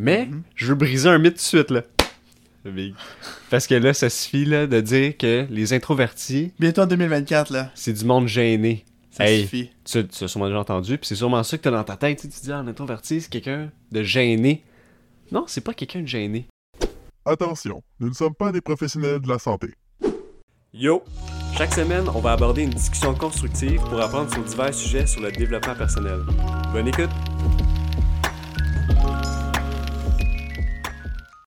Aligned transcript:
Mais 0.00 0.26
Mhm. 0.26 0.42
je 0.54 0.66
veux 0.66 0.74
briser 0.76 1.08
un 1.08 1.18
mythe 1.18 1.32
tout 1.34 1.38
de 1.38 1.40
suite, 1.40 1.70
là. 1.72 1.82
Parce 3.50 3.66
que 3.66 3.74
là, 3.74 3.92
ça 3.94 4.08
suffit, 4.10 4.44
là, 4.44 4.66
de 4.68 4.80
dire 4.80 5.16
que 5.16 5.46
les 5.50 5.72
introvertis, 5.72 6.52
Bientôt 6.60 6.82
en 6.82 6.86
2024, 6.86 7.50
là. 7.52 7.70
c'est 7.74 7.92
du 7.92 8.04
monde 8.04 8.28
gêné. 8.28 8.84
Ça 9.10 9.24
Hey. 9.26 9.42
suffit. 9.42 9.70
Tu, 9.84 10.06
tu 10.06 10.24
as 10.24 10.28
sûrement 10.28 10.46
déjà 10.46 10.60
entendu, 10.60 10.98
puis 10.98 11.06
c'est 11.08 11.16
sûrement 11.16 11.42
ça 11.42 11.56
que 11.56 11.62
tu 11.62 11.68
as 11.68 11.72
dans 11.72 11.82
ta 11.82 11.96
tête. 11.96 12.18
Tu, 12.20 12.28
sais, 12.30 12.32
tu 12.38 12.40
dis, 12.44 12.52
ah, 12.52 12.58
un 12.58 12.68
introverti, 12.68 13.20
c'est 13.22 13.28
quelqu'un 13.30 13.70
de 13.90 14.02
gêné. 14.04 14.62
Non, 15.32 15.44
c'est 15.48 15.62
pas 15.62 15.74
quelqu'un 15.74 16.02
de 16.02 16.06
gêné. 16.06 16.46
Attention, 17.24 17.82
nous 17.98 18.08
ne 18.10 18.14
sommes 18.14 18.34
pas 18.34 18.52
des 18.52 18.60
professionnels 18.60 19.20
de 19.20 19.28
la 19.28 19.38
santé. 19.40 19.74
Yo! 20.72 21.02
Chaque 21.56 21.74
semaine, 21.74 22.04
on 22.14 22.20
va 22.20 22.32
aborder 22.32 22.62
une 22.62 22.70
discussion 22.70 23.14
constructive 23.14 23.80
pour 23.80 24.00
apprendre 24.00 24.32
sur 24.32 24.44
divers 24.44 24.72
sujets 24.74 25.06
sur 25.06 25.20
le 25.22 25.32
développement 25.32 25.74
personnel. 25.74 26.20
Bonne 26.72 26.86
écoute! 26.86 27.10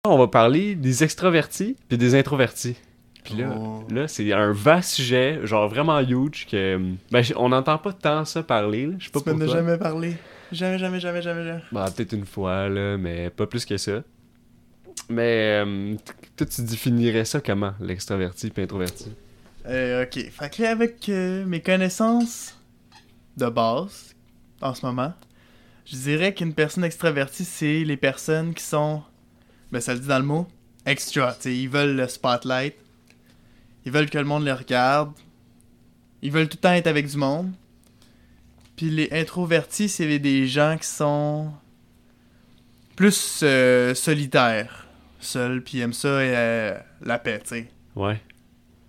On 0.06 0.18
va 0.18 0.28
parler 0.28 0.76
des 0.76 1.04
extravertis 1.04 1.76
puis 1.90 1.98
des 1.98 2.16
introvertis. 2.16 2.76
Puis 3.24 3.36
là, 3.36 3.56
Oh. 3.58 3.84
là 3.90 4.08
c'est 4.08 4.32
un 4.34 4.52
vaste 4.52 4.92
sujet, 4.92 5.40
genre 5.44 5.68
vraiment 5.68 6.00
huge, 6.00 6.46
que 6.50 6.80
ben, 7.12 7.24
on 7.38 7.50
n'entend 7.50 7.78
pas 7.80 7.92
tant 7.94 8.24
ça 8.26 8.44
parler. 8.44 8.86
là. 8.86 8.94
Je 9.00 9.06
sais 9.06 9.12
pas 9.12 9.20
Tu 9.22 9.30
m'en 9.30 9.36
pour 9.36 9.44
as 9.44 9.46
toi. 9.48 9.56
jamais 9.56 9.78
parlé. 9.78 10.14
Jamais, 10.52 10.78
jamais, 10.78 11.00
jamais, 11.00 11.22
jamais, 11.24 11.44
jamais. 11.44 11.62
Bah, 11.72 11.88
peut-être 11.96 12.14
une 12.14 12.26
fois, 12.26 12.70
là, 12.70 12.98
mais 12.98 13.32
pas 13.32 13.48
plus 13.48 13.66
que 13.66 13.78
ça. 13.78 14.04
Mais 15.10 15.64
euh, 15.66 15.96
toi, 16.36 16.46
tu 16.48 16.62
définirais 16.62 17.26
ça 17.26 17.42
comment, 17.42 17.74
l'extraverti 17.80 18.52
puis 18.52 18.64
introverti? 18.64 19.12
Euh, 19.68 20.04
ok. 20.04 20.30
Fait 20.32 20.56
que 20.56 20.62
là, 20.62 20.70
avec 20.72 21.10
euh, 21.10 21.46
mes 21.46 21.62
connaissances 21.62 22.56
de 23.38 23.48
base, 23.48 24.14
en 24.62 24.74
ce 24.76 24.86
moment, 24.86 25.14
je 25.86 25.96
dirais 25.96 26.34
qu'une 26.36 26.54
personne 26.54 26.84
extravertie, 26.84 27.44
c'est 27.46 27.84
les 27.84 27.98
personnes 27.98 28.54
qui 28.54 28.64
sont, 28.64 29.02
ben 29.72 29.82
ça 29.82 29.94
le 29.94 30.00
dit 30.00 30.08
dans 30.08 30.20
le 30.20 30.26
mot, 30.26 30.48
extra. 30.86 31.34
Tu 31.34 31.42
sais, 31.42 31.56
ils 31.56 31.70
veulent 31.70 31.96
le 31.96 32.08
spotlight. 32.08 32.76
Ils 33.86 33.92
veulent 33.92 34.10
que 34.10 34.18
le 34.18 34.24
monde 34.24 34.44
les 34.44 34.52
regarde. 34.52 35.12
Ils 36.22 36.32
veulent 36.32 36.50
tout 36.50 36.58
le 36.58 36.62
temps 36.62 36.74
être 36.74 36.88
avec 36.88 37.08
du 37.08 37.18
monde. 37.18 37.52
Puis 38.76 38.90
les 38.90 39.10
introvertis, 39.12 39.90
c'est 39.90 40.20
des 40.20 40.48
gens 40.48 40.78
qui 40.80 40.88
sont 40.88 41.52
plus 42.96 43.42
euh, 43.44 43.94
solitaires. 43.94 44.88
Seuls, 45.20 45.62
puis 45.64 45.80
aiment 45.80 45.94
ça, 45.94 46.08
euh, 46.08 46.78
la 47.02 47.20
paix, 47.20 47.40
tu 47.42 47.50
sais. 47.50 47.72
Ouais. 47.96 48.20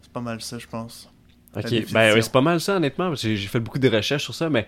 C'est 0.03 0.13
pas 0.13 0.21
mal 0.21 0.41
ça, 0.41 0.59
je 0.59 0.67
pense. 0.67 1.09
Ok, 1.55 1.71
ben 1.93 2.13
ouais, 2.15 2.23
c'est 2.23 2.33
pas 2.33 2.43
mal 2.43 2.61
ça, 2.61 2.77
honnêtement. 2.77 3.09
parce 3.09 3.23
que 3.23 3.35
J'ai 3.35 3.49
fait 3.49 3.61
beaucoup 3.61 3.79
de 3.79 3.89
recherches 3.89 4.25
sur 4.25 4.35
ça, 4.35 4.51
mais 4.51 4.67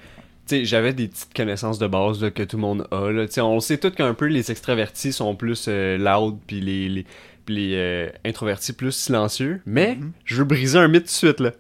j'avais 0.64 0.92
des 0.92 1.08
petites 1.08 1.34
connaissances 1.34 1.78
de 1.78 1.86
base 1.86 2.22
là, 2.22 2.30
que 2.30 2.42
tout 2.42 2.56
le 2.56 2.62
monde 2.62 2.86
a. 2.90 3.10
Là. 3.10 3.26
On 3.44 3.60
sait 3.60 3.78
tous 3.78 3.90
qu'un 3.90 4.14
peu 4.14 4.26
les 4.26 4.50
extravertis 4.50 5.12
sont 5.12 5.34
plus 5.34 5.66
euh, 5.68 5.96
loud, 5.98 6.38
puis 6.46 6.60
les, 6.60 6.88
les, 6.88 7.06
les 7.48 7.72
euh, 7.76 8.08
introvertis 8.24 8.72
plus 8.72 8.92
silencieux. 8.92 9.60
Mais 9.66 9.96
Mhm. 9.96 10.12
je 10.24 10.36
veux 10.36 10.44
briser 10.44 10.78
un 10.78 10.88
mythe 10.88 11.02
tout 11.04 11.06
de 11.06 11.10
suite, 11.10 11.40
là. 11.40 11.52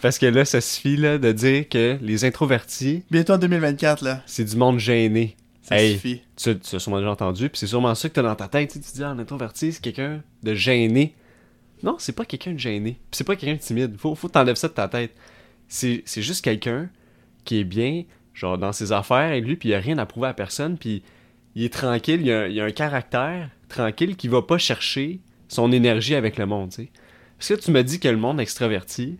Parce 0.00 0.18
que 0.18 0.26
là, 0.26 0.44
ça 0.44 0.60
suffit 0.60 0.96
là, 0.96 1.18
de 1.18 1.32
dire 1.32 1.68
que 1.68 1.98
les 2.00 2.24
introvertis, 2.24 3.02
Bientôt 3.10 3.34
en 3.34 3.38
2024, 3.38 4.02
là. 4.02 4.22
c'est 4.26 4.44
du 4.44 4.56
monde 4.56 4.78
gêné. 4.78 5.36
Ça 5.62 5.76
Hey. 5.76 5.94
suffit. 5.94 6.22
Tu, 6.36 6.58
tu 6.58 6.76
as 6.76 6.78
sûrement 6.78 6.98
déjà 6.98 7.10
entendu, 7.10 7.48
puis 7.48 7.58
c'est 7.58 7.66
sûrement 7.66 7.94
ça 7.94 8.08
que 8.08 8.14
tu 8.14 8.20
as 8.20 8.22
dans 8.22 8.34
ta 8.34 8.48
tête. 8.48 8.72
Tu, 8.72 8.78
dis, 8.78 9.02
ah, 9.02 9.10
un 9.10 9.18
introverti, 9.18 9.72
c'est 9.72 9.82
quelqu'un 9.82 10.22
de 10.42 10.54
gêné. 10.54 11.14
Non, 11.82 11.96
c'est 11.98 12.12
pas 12.12 12.24
quelqu'un 12.24 12.52
de 12.52 12.58
gêné. 12.58 12.98
C'est 13.12 13.24
pas 13.24 13.36
quelqu'un 13.36 13.56
de 13.56 13.60
timide. 13.60 13.96
Faut, 13.98 14.14
faut 14.14 14.28
t'enlèves 14.28 14.56
ça 14.56 14.68
de 14.68 14.72
ta 14.72 14.88
tête. 14.88 15.12
C'est 15.68 16.02
juste 16.16 16.42
quelqu'un 16.44 16.88
qui 17.44 17.60
est 17.60 17.64
bien, 17.64 18.04
genre, 18.34 18.58
dans 18.58 18.72
ses 18.72 18.92
affaires, 18.92 19.32
et 19.32 19.40
lui, 19.40 19.56
puis 19.56 19.70
il 19.70 19.74
a 19.74 19.80
rien 19.80 19.98
à 19.98 20.06
prouver 20.06 20.28
à 20.28 20.34
personne, 20.34 20.76
puis 20.78 21.02
il 21.54 21.64
est 21.64 21.72
tranquille, 21.72 22.20
il 22.22 22.32
a, 22.32 22.48
il 22.48 22.60
a 22.60 22.64
un 22.64 22.70
caractère 22.70 23.50
tranquille 23.68 24.16
qui 24.16 24.28
va 24.28 24.42
pas 24.42 24.58
chercher 24.58 25.20
son 25.48 25.72
énergie 25.72 26.14
avec 26.14 26.38
le 26.38 26.46
monde, 26.46 26.70
tu 26.70 26.76
sais. 26.76 26.90
Parce 27.38 27.48
que 27.48 27.54
tu 27.54 27.70
me 27.70 27.82
dis 27.82 28.00
que 28.00 28.08
le 28.08 28.18
monde 28.18 28.40
extraverti, 28.40 29.18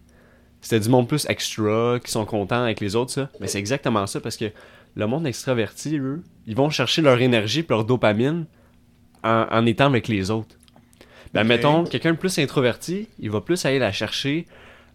c'était 0.60 0.80
du 0.80 0.88
monde 0.88 1.08
plus 1.08 1.26
extra, 1.28 1.98
qui 2.04 2.10
sont 2.10 2.26
contents 2.26 2.62
avec 2.62 2.80
les 2.80 2.94
autres, 2.96 3.12
ça. 3.12 3.30
Mais 3.40 3.46
c'est 3.46 3.58
exactement 3.58 4.06
ça, 4.06 4.20
parce 4.20 4.36
que 4.36 4.52
le 4.94 5.06
monde 5.06 5.26
extraverti, 5.26 5.98
eux, 5.98 6.22
ils 6.46 6.56
vont 6.56 6.70
chercher 6.70 7.02
leur 7.02 7.20
énergie 7.20 7.60
et 7.60 7.66
leur 7.68 7.84
dopamine 7.84 8.46
en, 9.22 9.46
en 9.50 9.66
étant 9.66 9.86
avec 9.86 10.08
les 10.08 10.30
autres. 10.30 10.56
Ben, 11.32 11.44
mettons, 11.44 11.84
quelqu'un 11.84 12.12
de 12.12 12.18
plus 12.18 12.38
introverti, 12.38 13.08
il 13.20 13.30
va 13.30 13.40
plus 13.40 13.64
aller 13.64 13.78
la 13.78 13.92
chercher 13.92 14.46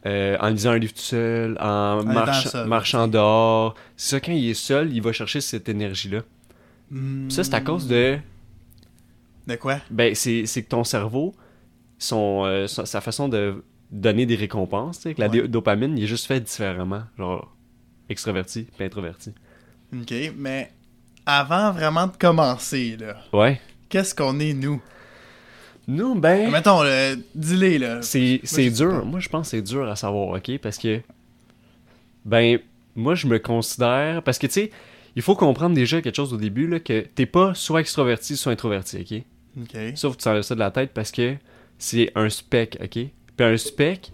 euh, 0.05 0.37
en 0.39 0.49
lisant 0.49 0.71
un 0.71 0.77
livre 0.77 0.93
tout 0.93 0.99
seul, 0.99 1.57
en 1.59 2.03
march- 2.03 2.47
seul, 2.47 2.67
marchant 2.67 3.07
dehors. 3.07 3.75
C'est 3.97 4.09
ça, 4.11 4.19
quand 4.19 4.31
il 4.31 4.49
est 4.49 4.53
seul, 4.53 4.93
il 4.93 5.01
va 5.01 5.11
chercher 5.13 5.41
cette 5.41 5.67
énergie-là. 5.69 6.21
Hmm. 6.91 7.29
Ça, 7.29 7.43
c'est 7.43 7.53
à 7.55 7.61
cause 7.61 7.87
de... 7.87 8.17
De 9.47 9.55
quoi? 9.55 9.77
Ben, 9.91 10.13
c'est 10.15 10.43
que 10.43 10.59
ton 10.69 10.83
cerveau, 10.83 11.33
son, 11.99 12.43
euh, 12.45 12.67
sa 12.67 13.01
façon 13.01 13.27
de 13.29 13.63
donner 13.91 14.25
des 14.25 14.35
récompenses, 14.35 14.99
que 15.03 15.13
la 15.17 15.27
Ouais. 15.27 15.47
dopamine, 15.47 15.97
il 15.97 16.03
est 16.03 16.07
juste 16.07 16.25
fait 16.25 16.39
différemment. 16.39 17.03
Genre, 17.17 17.51
extraverti 18.09 18.67
puis 18.75 18.85
introverti. 18.85 19.33
Ok, 19.93 20.13
mais 20.37 20.71
avant 21.25 21.71
vraiment 21.71 22.07
de 22.07 22.17
commencer, 22.17 22.97
là, 22.99 23.17
Ouais. 23.33 23.61
qu'est-ce 23.89 24.13
qu'on 24.15 24.39
est, 24.39 24.53
nous? 24.53 24.81
Nous, 25.87 26.15
ben... 26.15 26.49
Mettons, 26.51 26.81
là, 26.81 27.15
dis-les, 27.35 27.77
là. 27.77 28.01
C'est 28.43 28.69
dur. 28.71 29.05
Moi, 29.05 29.19
je 29.19 29.29
pense 29.29 29.47
que 29.47 29.51
c'est 29.57 29.61
dur 29.61 29.87
à 29.87 29.95
savoir, 29.95 30.29
OK? 30.29 30.57
Parce 30.59 30.77
que, 30.77 30.99
ben, 32.25 32.59
moi, 32.95 33.15
je 33.15 33.27
me 33.27 33.37
considère... 33.39 34.23
Parce 34.23 34.37
que, 34.39 34.47
tu 34.47 34.53
sais, 34.53 34.71
il 35.15 35.21
faut 35.21 35.35
comprendre 35.35 35.75
déjà 35.75 36.01
quelque 36.01 36.15
chose 36.15 36.33
au 36.33 36.37
début, 36.37 36.67
là, 36.67 36.79
que 36.79 37.01
t'es 37.01 37.25
pas 37.25 37.53
soit 37.53 37.81
extroverti, 37.81 38.35
soit 38.35 38.51
introverti, 38.51 38.97
OK? 39.57 39.63
Ok. 39.63 39.79
Sauf 39.95 40.13
que 40.13 40.17
tu 40.17 40.23
t'enlèves 40.25 40.41
ça 40.41 40.55
de 40.55 40.59
la 40.59 40.71
tête 40.71 40.91
parce 40.93 41.11
que 41.11 41.35
c'est 41.77 42.11
un 42.15 42.29
spec, 42.29 42.77
OK? 42.83 42.89
Puis 42.91 43.09
un 43.39 43.55
spec, 43.57 44.11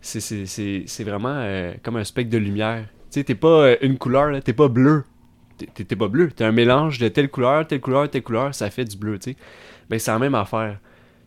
c'est- 0.00 0.20
c'est 0.20 0.44
c'est- 0.46 0.82
c'est 0.86 1.04
vraiment 1.04 1.34
euh, 1.36 1.72
comme 1.82 1.96
un 1.96 2.04
spec 2.04 2.28
de 2.28 2.36
lumière. 2.38 2.84
Tu 3.10 3.20
sais, 3.20 3.24
t'es 3.24 3.34
pas 3.34 3.48
euh, 3.48 3.76
une 3.82 3.96
couleur, 3.96 4.30
là, 4.30 4.42
t'es 4.42 4.52
pas 4.52 4.68
bleu. 4.68 5.04
T'es 5.56 5.84
t'es 5.84 5.96
pas 5.96 6.08
bleu. 6.08 6.30
T'es 6.30 6.44
un 6.44 6.52
mélange 6.52 6.98
de 6.98 7.08
telle 7.08 7.30
couleur, 7.30 7.66
telle 7.66 7.80
couleur, 7.80 8.10
telle 8.10 8.22
couleur, 8.22 8.54
ça 8.54 8.68
fait 8.70 8.84
du 8.84 8.96
bleu, 8.98 9.18
tu 9.18 9.30
sais. 9.30 9.36
Ben, 9.88 9.98
c'est 9.98 10.10
la 10.10 10.18
même 10.18 10.34
affaire. 10.34 10.78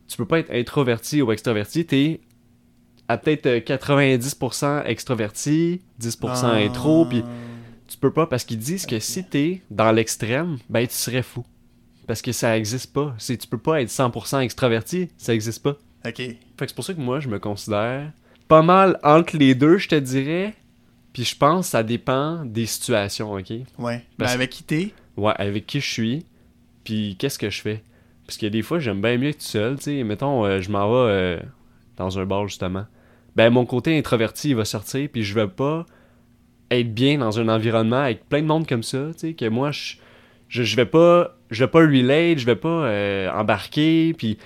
Tu 0.08 0.18
peux 0.18 0.26
pas 0.26 0.40
être 0.40 0.52
introverti 0.52 1.22
ou 1.22 1.32
extraverti, 1.32 1.86
t'es 1.86 2.22
à 3.10 3.18
peut-être 3.18 3.46
euh, 3.46 3.60
90% 3.60 4.86
extroverti, 4.86 5.82
10% 6.02 6.30
Ah. 6.44 6.52
intro, 6.56 7.06
puis 7.06 7.24
tu 7.88 7.98
peux 7.98 8.12
pas 8.12 8.26
parce 8.28 8.44
qu'ils 8.44 8.60
disent 8.60 8.86
que 8.86 9.00
si 9.00 9.24
t'es 9.24 9.62
dans 9.72 9.92
l'extrême, 9.92 10.58
ben 10.70 10.86
tu 10.88 10.94
serais 10.94 11.24
fou. 11.24 11.46
Parce 12.06 12.22
que 12.22 12.32
ça 12.32 12.58
existe 12.58 12.94
pas. 12.94 13.14
C'est 13.18 13.38
tu 13.38 13.48
peux 13.48 13.58
pas 13.58 13.82
être 13.82 13.90
100% 13.90 14.40
extraverti, 14.42 15.10
ça 15.18 15.34
existe 15.34 15.62
pas. 15.64 15.78
Ok. 16.06 16.16
Fait 16.18 16.38
que 16.60 16.68
c'est 16.68 16.76
pour 16.76 16.84
ça 16.86 16.94
que 16.94 17.00
moi 17.02 17.20
je 17.20 17.28
me 17.28 17.40
considère 17.40 18.12
pas 18.48 18.62
mal 18.62 18.98
entre 19.04 19.36
les 19.38 19.56
deux, 19.56 19.78
je 19.78 19.90
te 19.90 19.96
dirais. 19.96 20.54
Puis 21.14 21.24
je 21.26 21.36
pense 21.36 21.66
que 21.68 21.72
ça 21.72 21.84
dépend 21.84 22.46
des 22.46 22.66
situations, 22.66 23.34
OK? 23.34 23.50
Ouais. 23.50 23.66
Parce- 23.80 24.04
Ben, 24.18 24.28
avec 24.30 24.52
qui 24.52 24.64
t'es? 24.64 24.94
Ouais, 25.18 25.34
avec 25.38 25.66
qui 25.66 25.80
je 25.82 25.90
suis, 25.92 26.26
puis 26.84 27.16
qu'est-ce 27.18 27.40
que 27.40 27.50
je 27.50 27.60
fais? 27.62 27.84
Parce 28.28 28.38
que 28.38 28.46
des 28.46 28.62
fois, 28.62 28.80
j'aime 28.80 29.02
bien 29.02 29.18
mieux 29.18 29.30
être 29.30 29.38
tout 29.40 29.46
seul, 29.46 29.78
tu 29.78 29.84
sais. 29.84 30.04
Mettons, 30.04 30.46
euh, 30.46 30.60
je 30.62 30.70
m'en 30.70 30.88
vais 30.90 31.12
euh, 31.12 31.40
dans 31.96 32.20
un 32.20 32.26
bar, 32.26 32.48
justement. 32.48 32.86
Ben, 33.36 33.50
mon 33.50 33.66
côté 33.66 33.98
introverti, 33.98 34.50
il 34.50 34.56
va 34.56 34.66
sortir, 34.66 35.08
puis 35.12 35.24
je 35.24 35.34
vais 35.34 35.48
pas 35.48 35.86
être 36.72 36.94
bien 36.94 37.18
dans 37.20 37.40
un 37.40 37.48
environnement 37.48 38.02
avec 38.02 38.28
plein 38.28 38.42
de 38.42 38.48
monde 38.48 38.68
comme 38.68 38.84
ça, 38.84 39.08
tu 39.14 39.20
sais, 39.20 39.34
que 39.34 39.48
moi, 39.48 39.72
je, 39.72 39.94
je, 40.50 40.64
je 40.64 40.76
vais 40.76 40.86
pas, 40.86 41.38
je 41.52 41.64
vais 41.64 41.70
pas 41.72 41.80
relate, 41.80 42.40
je 42.40 42.46
vais 42.46 42.56
pas 42.58 42.68
euh, 42.68 43.30
embarquer, 43.32 44.14
puis 44.18 44.38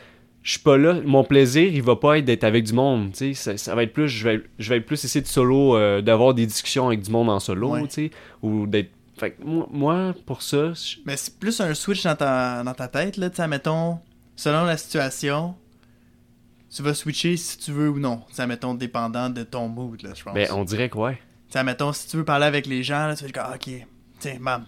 je 0.43 0.51
suis 0.51 0.59
pas 0.59 0.77
là. 0.77 0.95
Mon 1.03 1.23
plaisir, 1.23 1.63
il 1.73 1.81
va 1.81 1.95
pas 1.95 2.19
être 2.19 2.25
d'être 2.25 2.43
avec 2.43 2.65
du 2.65 2.73
monde, 2.73 3.11
tu 3.13 3.17
sais. 3.17 3.33
Ça, 3.33 3.57
ça 3.57 3.73
va 3.73 3.83
être 3.83 3.93
plus, 3.93 4.07
je 4.09 4.27
vais, 4.27 4.43
je 4.59 4.69
vais 4.69 4.77
être 4.77 4.85
plus 4.85 5.03
essayer 5.03 5.21
de 5.21 5.27
solo, 5.27 6.01
d'avoir 6.01 6.33
des 6.35 6.45
discussions 6.45 6.85
avec 6.87 7.01
du 7.01 7.09
monde 7.11 7.29
en 7.29 7.39
solo, 7.39 7.71
Ouais. 7.71 7.81
tu 7.87 7.89
sais, 7.89 8.11
ou 8.43 8.67
d'être 8.67 8.91
fait 9.21 9.31
que 9.31 9.43
moi, 9.43 9.67
moi, 9.71 10.13
pour 10.25 10.41
ça, 10.41 10.73
je- 10.73 10.97
Mais 11.05 11.15
c'est 11.15 11.37
plus 11.39 11.61
un 11.61 11.73
switch 11.73 12.03
dans 12.03 12.15
ta, 12.15 12.63
dans 12.63 12.73
ta 12.73 12.87
tête, 12.87 13.15
là, 13.17 13.29
tu 13.29 13.41
mettons, 13.47 13.99
selon 14.35 14.65
la 14.65 14.75
situation, 14.77 15.55
tu 16.75 16.81
vas 16.83 16.93
switcher 16.93 17.37
si 17.37 17.57
tu 17.57 17.71
veux 17.71 17.89
ou 17.89 17.99
non. 17.99 18.21
Tu 18.35 18.45
mettons, 18.45 18.73
dépendant 18.73 19.29
de 19.29 19.43
ton 19.43 19.67
mood, 19.67 20.01
là, 20.01 20.11
je 20.15 20.23
pense. 20.23 20.33
ben, 20.33 20.47
on 20.51 20.63
dirait 20.63 20.89
que 20.89 20.97
ouais. 20.97 21.19
Tu 21.53 21.61
mettons, 21.63 21.91
si 21.93 22.07
tu 22.07 22.17
veux 22.17 22.25
parler 22.25 22.45
avec 22.45 22.65
les 22.65 22.81
gens, 22.83 23.07
là, 23.07 23.15
tu 23.15 23.23
vas 23.25 23.29
dire, 23.31 23.43
ah, 23.45 23.53
ok, 23.55 23.87
tiens, 24.19 24.37
bam. 24.41 24.65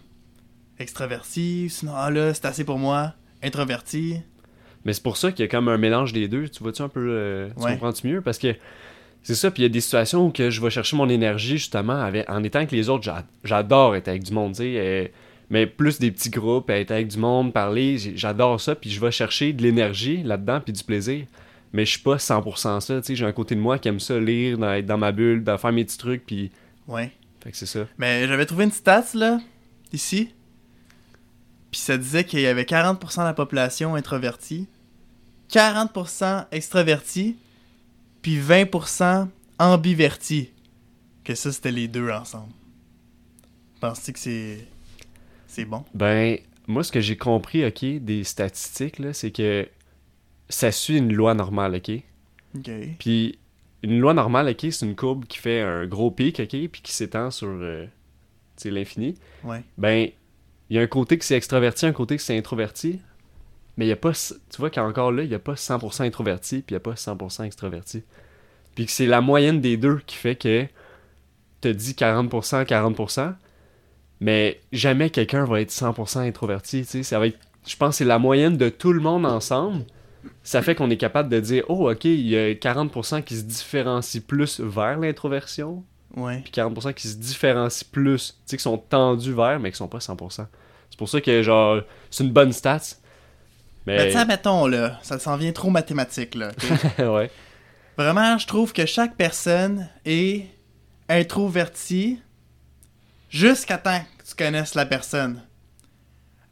Extraverti, 0.80 1.70
sinon, 1.70 1.94
ah 1.96 2.10
là, 2.10 2.34
c'est 2.34 2.46
assez 2.46 2.64
pour 2.64 2.78
moi. 2.80 3.14
Introverti. 3.42 4.18
Mais 4.86 4.94
c'est 4.94 5.04
pour 5.04 5.18
ça 5.18 5.32
qu'il 5.32 5.44
y 5.44 5.48
a 5.48 5.52
comme 5.52 5.70
un 5.70 5.78
mélange 5.78 6.14
des 6.14 6.28
deux. 6.28 6.50
Tu 6.50 6.62
vois-tu 6.62 6.82
un 6.82 6.90
peu. 6.90 7.08
euh, 7.10 7.50
tu 7.58 7.64
Ouais. 7.64 7.74
comprends-tu 7.74 8.08
mieux? 8.08 8.22
Parce 8.22 8.38
que 8.38 8.54
c'est 9.24 9.36
ça, 9.36 9.50
puis 9.52 9.62
il 9.62 9.64
y 9.64 9.66
a 9.68 9.70
des 9.70 9.82
situations 9.82 10.28
où 10.28 10.32
que 10.32 10.50
je 10.50 10.62
vais 10.62 10.70
chercher 10.70 10.96
mon 10.98 11.08
énergie 11.10 11.58
justement 11.58 12.00
avec, 12.02 12.30
en 12.30 12.44
étant 12.44 12.60
avec 12.60 12.72
les 12.72 12.90
autres. 12.90 13.04
j'a- 13.04 13.24
J'adore 13.44 13.96
être 13.96 14.08
avec 14.10 14.24
du 14.24 14.34
monde, 14.34 14.52
tu 14.52 14.58
sais. 14.58 14.74
euh, 14.78 15.08
mais 15.50 15.66
plus 15.68 16.00
des 16.00 16.12
petits 16.12 16.30
groupes, 16.30 16.70
être 16.70 16.92
avec 16.92 17.08
du 17.08 17.18
monde, 17.18 17.54
parler, 17.54 17.98
j'adore 18.16 18.60
ça. 18.60 18.76
Puis 18.76 18.90
je 18.90 19.00
vais 19.00 19.12
chercher 19.12 19.54
de 19.54 19.62
l'énergie 19.62 20.24
là-dedans, 20.24 20.60
puis 20.62 20.74
du 20.74 20.84
plaisir. 20.84 21.26
Mais 21.74 21.86
je 21.86 21.92
suis 21.92 22.02
pas 22.02 22.18
100% 22.18 22.80
ça, 22.82 23.02
tu 23.02 23.08
sais. 23.08 23.16
J'ai 23.16 23.26
un 23.26 23.32
côté 23.32 23.56
de 23.56 23.60
moi 23.60 23.78
qui 23.80 23.88
aime 23.88 24.00
ça, 24.00 24.20
lire, 24.20 24.58
dans- 24.58 24.72
être 24.74 24.86
dans 24.86 24.98
ma 24.98 25.12
bulle, 25.12 25.44
de 25.44 25.58
faire 25.58 25.72
mes 25.72 25.84
petits 25.86 25.98
trucs, 25.98 26.26
puis. 26.26 26.52
Ouais. 26.88 27.12
Fait 27.44 27.52
que 27.52 27.58
c'est 27.58 27.66
ça. 27.66 27.86
Mais 27.98 28.28
j'avais 28.28 28.46
trouvé 28.46 28.64
une 28.66 28.72
stats, 28.72 29.06
là, 29.16 29.40
ici. 29.92 30.30
Puis 31.72 31.82
ça 31.82 31.98
disait 31.98 32.24
qu'il 32.24 32.40
y 32.42 32.46
avait 32.48 32.64
40% 32.66 33.22
de 33.22 33.28
la 33.28 33.34
population 33.34 33.96
introvertie, 33.96 34.68
40% 35.52 36.46
extravertie, 36.52 37.36
puis 38.24 38.40
20% 38.40 39.28
ambivertie. 39.60 40.50
Que 41.24 41.36
ça, 41.36 41.52
c'était 41.52 41.72
les 41.72 41.88
deux 41.88 42.10
ensemble. 42.10 42.52
Penses-tu 43.80 44.14
que 44.14 44.20
c'est. 44.20 44.68
C'est 45.48 45.66
bon? 45.66 45.86
Ben, 45.94 46.40
moi, 46.66 46.84
ce 46.84 46.92
que 46.92 47.00
j'ai 47.00 47.18
compris, 47.18 47.64
OK, 47.66 47.86
des 47.86 48.24
statistiques, 48.24 48.98
là, 48.98 49.14
c'est 49.14 49.30
que 49.30 49.70
ça 50.50 50.72
suit 50.72 50.98
une 50.98 51.14
loi 51.14 51.36
normale, 51.36 51.76
OK? 51.76 51.92
Ok. 52.58 52.72
Puis 52.98 53.38
une 53.84 54.00
loi 54.00 54.14
normale, 54.14 54.50
OK, 54.50 54.66
c'est 54.72 54.86
une 54.86 54.96
courbe 54.96 55.26
qui 55.26 55.38
fait 55.38 55.62
un 55.62 55.86
gros 55.86 56.10
pic, 56.10 56.40
OK, 56.40 56.50
puis 56.50 56.82
qui 56.82 56.92
s'étend 56.92 57.30
sur 57.30 57.50
euh, 57.50 57.86
l'infini. 58.66 59.16
Ouais. 59.44 59.62
Ben, 59.78 60.10
il 60.70 60.76
y 60.76 60.80
a 60.80 60.82
un 60.82 60.88
côté 60.88 61.18
que 61.18 61.26
c'est 61.26 61.36
extraverti, 61.36 61.86
un 61.86 61.94
côté 61.94 62.16
que 62.16 62.22
c'est 62.22 62.38
introverti. 62.38 63.00
Mais 63.78 63.86
il 63.86 63.90
y 63.90 63.92
a 63.94 63.96
pas, 63.96 64.12
tu 64.14 64.58
vois 64.60 64.70
qu'encore 64.70 65.12
là, 65.12 65.24
il 65.24 65.30
n'y 65.30 65.36
a 65.36 65.40
pas 65.40 65.54
100% 65.56 66.04
introverti, 66.06 66.58
puis 66.62 66.74
il 66.74 66.74
n'y 66.74 66.78
a 66.78 66.80
pas 66.80 66.94
100% 66.94 67.44
extraverti. 67.46 68.04
Puis 68.76 68.86
que 68.86 68.92
c'est 68.92 69.06
la 69.08 69.22
moyenne 69.22 69.62
des 69.62 69.78
deux 69.78 70.00
qui 70.06 70.16
fait 70.16 70.36
que 70.36 70.66
te 71.62 71.68
dit 71.70 71.94
40%, 71.94 72.66
40%, 72.66 73.34
mais 74.20 74.60
jamais 74.72 75.10
quelqu'un 75.10 75.46
va 75.46 75.62
être 75.62 75.72
100% 75.72 76.20
introverti, 76.28 76.82
tu 76.82 76.88
sais, 76.88 77.04
ça 77.04 77.20
va 77.20 77.28
être, 77.28 77.40
je 77.68 77.76
pense 77.76 77.90
que 77.92 77.96
c'est 77.98 78.06
la 78.06 78.20
moyenne 78.20 78.58
de 78.58 78.70
tout 78.70 78.94
le 78.94 79.00
monde 79.02 79.26
ensemble. 79.26 79.84
Ça 80.44 80.62
fait 80.62 80.76
qu'on 80.76 80.90
est 80.90 80.98
capable 80.98 81.28
de 81.30 81.40
dire, 81.40 81.64
oh, 81.68 81.90
ok, 81.92 82.06
il 82.06 82.28
y 82.28 82.38
a 82.38 82.52
40% 82.54 83.24
qui 83.24 83.36
se 83.38 83.44
différencient 83.44 84.22
plus 84.26 84.60
vers 84.60 85.00
l'introversion, 85.00 85.84
Ouais. 86.16 86.42
puis 86.44 86.52
40% 86.52 86.94
qui 86.94 87.08
se 87.08 87.16
différencient 87.18 87.88
plus, 87.92 88.34
tu 88.34 88.52
sais, 88.52 88.58
qui 88.58 88.64
sont 88.64 88.78
tendus 88.78 89.34
vers, 89.34 89.60
mais 89.60 89.72
qui 89.72 89.78
sont 89.78 89.88
pas 89.88 89.98
100%. 90.00 90.46
C'est 90.90 90.98
pour 90.98 91.10
ça 91.10 91.20
que, 91.22 91.42
genre, 91.42 91.82
c'est 92.12 92.24
une 92.24 92.32
bonne 92.32 92.54
stat. 92.54 92.80
Mais 93.86 93.98
Mais, 93.98 94.12
sais, 94.12 94.26
mettons, 94.26 94.68
là, 94.68 95.00
ça 95.02 95.20
s'en 95.20 95.38
vient 95.38 95.52
trop 95.52 95.70
mathématique, 95.70 96.36
là. 96.36 96.52
ouais. 97.00 97.30
Vraiment, 97.98 98.38
je 98.38 98.48
trouve 98.48 98.74
que 98.74 98.86
chaque 98.86 99.16
personne 99.16 99.90
est 100.06 100.48
introvertie 101.10 102.20
jusqu'à 103.30 103.78
temps 103.78 104.00
que 104.18 104.24
tu 104.26 104.36
connaisses 104.36 104.76
la 104.76 104.86
personne. 104.86 105.42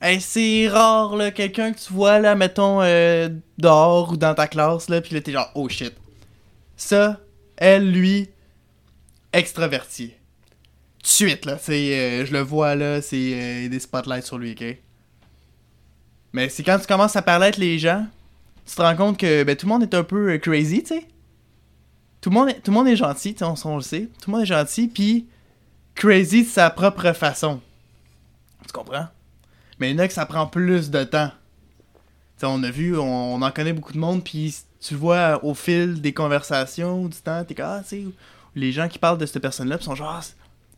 Hey, 0.02 0.20
c'est 0.20 0.68
rare, 0.68 1.16
là, 1.16 1.32
quelqu'un 1.32 1.74
que 1.74 1.80
tu 1.80 1.94
vois, 1.94 2.20
là, 2.20 2.36
mettons, 2.36 2.82
euh, 2.82 3.30
dehors 3.58 4.14
ou 4.14 4.18
dans 4.18 4.34
ta 4.34 4.48
classe, 4.48 4.90
là, 4.90 5.00
pis 5.00 5.14
là, 5.14 5.22
t'es 5.22 5.32
genre, 5.32 5.52
oh 5.56 5.70
shit. 5.70 5.94
Ça, 6.76 7.20
elle, 7.56 7.92
lui, 7.92 8.30
extraverti. 9.32 10.10
Tout 10.10 11.04
de 11.04 11.08
suite, 11.08 11.46
là, 11.46 11.58
c'est, 11.62 11.94
euh, 11.96 12.26
je 12.26 12.34
le 12.34 12.42
vois, 12.42 12.76
là, 12.76 13.02
c'est 13.02 13.32
euh, 13.34 13.70
des 13.70 13.80
spotlights 13.80 14.26
sur 14.26 14.38
lui, 14.38 14.52
ok? 14.54 14.78
Mais 16.34 16.50
c'est 16.50 16.64
quand 16.64 16.80
tu 16.80 16.88
commences 16.88 17.16
à 17.16 17.22
parler 17.22 17.46
avec 17.46 17.58
les 17.58 17.78
gens, 17.80 18.06
tu 18.66 18.76
te 18.76 18.82
rends 18.82 18.96
compte 18.96 19.18
que 19.18 19.44
ben, 19.44 19.56
tout 19.56 19.66
le 19.66 19.72
monde 19.72 19.84
est 19.84 19.94
un 19.94 20.04
peu 20.04 20.34
euh, 20.34 20.38
crazy, 20.38 20.82
tu 20.84 20.96
sais. 20.96 21.08
Tout 22.22 22.30
le 22.30 22.36
monde 22.36 22.50
est, 22.50 22.62
tout 22.62 22.72
le 22.72 22.78
monde 22.78 22.88
est 22.88 22.96
gentil, 22.96 23.34
tu 23.34 23.40
sais, 23.40 23.46
on, 23.46 23.56
on 23.66 23.76
le 23.78 23.82
sait. 23.82 24.10
Tout 24.22 24.30
le 24.30 24.34
monde 24.34 24.44
est 24.44 24.48
gentil, 24.48 24.88
puis 24.88 25.28
crazy 25.96 26.44
de 26.44 26.48
sa 26.48 26.70
propre 26.70 27.12
façon. 27.14 27.60
Tu 28.66 28.72
comprends? 28.72 29.08
Mais 29.80 29.90
il 29.90 29.96
y 29.96 30.00
en 30.00 30.04
a 30.04 30.08
que 30.08 30.14
ça 30.14 30.26
prend 30.26 30.48
plus 30.48 30.92
de 30.92 31.04
temps. 31.04 31.32
Tu 32.38 32.42
sais, 32.42 32.46
on 32.46 32.62
a 32.64 32.72
vu, 32.72 32.98
on, 32.98 33.42
en 33.42 33.52
connaît 33.52 33.74
beaucoup 33.74 33.94
de 33.94 33.98
monde, 33.98 34.24
puis 34.24 34.56
tu 34.80 34.96
vois 34.96 35.44
au 35.44 35.54
fil 35.54 36.02
des 36.02 36.14
conversations, 36.14 37.08
du 37.08 37.18
temps, 37.18 37.44
t'es 37.44 37.56
comme, 37.56 37.66
ah, 37.66 37.82
tu 37.88 38.08
les 38.56 38.72
gens 38.72 38.88
qui 38.88 39.00
parlent 39.00 39.18
de 39.18 39.26
cette 39.26 39.42
personne-là, 39.42 39.80
sont 39.80 39.96
genre, 39.96 40.20
Ah, 40.22 40.26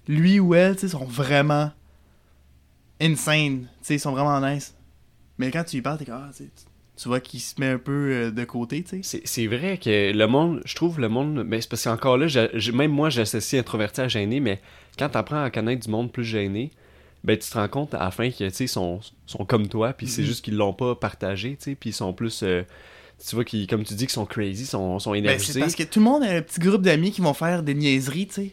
lui 0.07 0.39
ou 0.39 0.53
elle, 0.53 0.75
tu 0.75 0.81
sais, 0.81 0.87
sont 0.89 1.05
vraiment 1.05 1.71
insane. 3.01 3.61
Tu 3.61 3.67
sais, 3.81 3.95
ils 3.95 3.99
sont 3.99 4.11
vraiment 4.11 4.39
nice. 4.39 4.73
Mais 5.37 5.51
quand 5.51 5.63
tu 5.63 5.77
lui 5.77 5.81
parles, 5.81 5.97
t'es 5.97 6.05
comme, 6.05 6.15
ah, 6.29 6.31
tu 6.95 7.07
vois 7.07 7.19
qu'il 7.19 7.39
se 7.39 7.55
met 7.59 7.69
un 7.69 7.79
peu 7.79 8.11
euh, 8.11 8.31
de 8.31 8.43
côté, 8.43 8.83
tu 8.83 9.01
sais. 9.01 9.21
C'est 9.25 9.47
vrai 9.47 9.79
que 9.79 10.11
le 10.13 10.27
monde, 10.27 10.61
je 10.63 10.75
trouve 10.75 10.99
le 10.99 11.09
monde, 11.09 11.43
mais 11.43 11.59
c'est 11.59 11.69
parce 11.69 11.83
qu'encore 11.85 12.17
là, 12.17 12.27
même 12.73 12.91
moi 12.91 13.09
j'associe 13.09 13.59
introverti 13.59 14.01
à 14.01 14.07
gêné, 14.07 14.39
mais 14.39 14.61
quand 14.99 15.09
t'apprends 15.09 15.43
à 15.43 15.49
connaître 15.49 15.83
du 15.85 15.89
monde 15.91 16.11
plus 16.11 16.23
gêné, 16.23 16.69
ben 17.23 17.35
tu 17.37 17.49
te 17.49 17.53
rends 17.57 17.67
compte 17.67 17.93
à 17.95 17.99
la 17.99 18.11
fin 18.11 18.29
que 18.29 18.43
tu 18.47 18.51
sais 18.53 18.67
sont, 18.67 18.99
sont 19.25 19.43
comme 19.45 19.67
toi, 19.69 19.93
puis 19.93 20.07
c'est 20.07 20.21
Mhm. 20.21 20.27
juste 20.27 20.45
qu'ils 20.45 20.55
l'ont 20.55 20.73
pas 20.73 20.93
partagé, 20.93 21.55
tu 21.57 21.63
sais, 21.71 21.75
puis 21.75 21.89
ils 21.89 21.93
sont 21.93 22.13
plus, 22.13 22.43
euh, 22.43 22.61
tu 23.27 23.33
vois 23.35 23.43
qu'ils, 23.45 23.65
comme 23.65 23.83
tu 23.83 23.95
dis, 23.95 24.05
qu'ils 24.05 24.13
sont 24.13 24.27
crazy, 24.27 24.67
sont, 24.67 24.99
sont 24.99 25.11
Ben, 25.13 25.17
énergisés. 25.17 25.53
c'est 25.53 25.59
parce 25.59 25.73
que 25.75 25.83
tout 25.83 25.97
le 25.99 26.05
monde 26.05 26.21
a 26.23 26.29
un 26.29 26.41
petit 26.43 26.59
groupe 26.59 26.83
d'amis 26.83 27.11
qui 27.11 27.21
vont 27.21 27.33
faire 27.33 27.63
des 27.63 27.73
niaiseries, 27.73 28.27
tu 28.27 28.33
sais. 28.33 28.51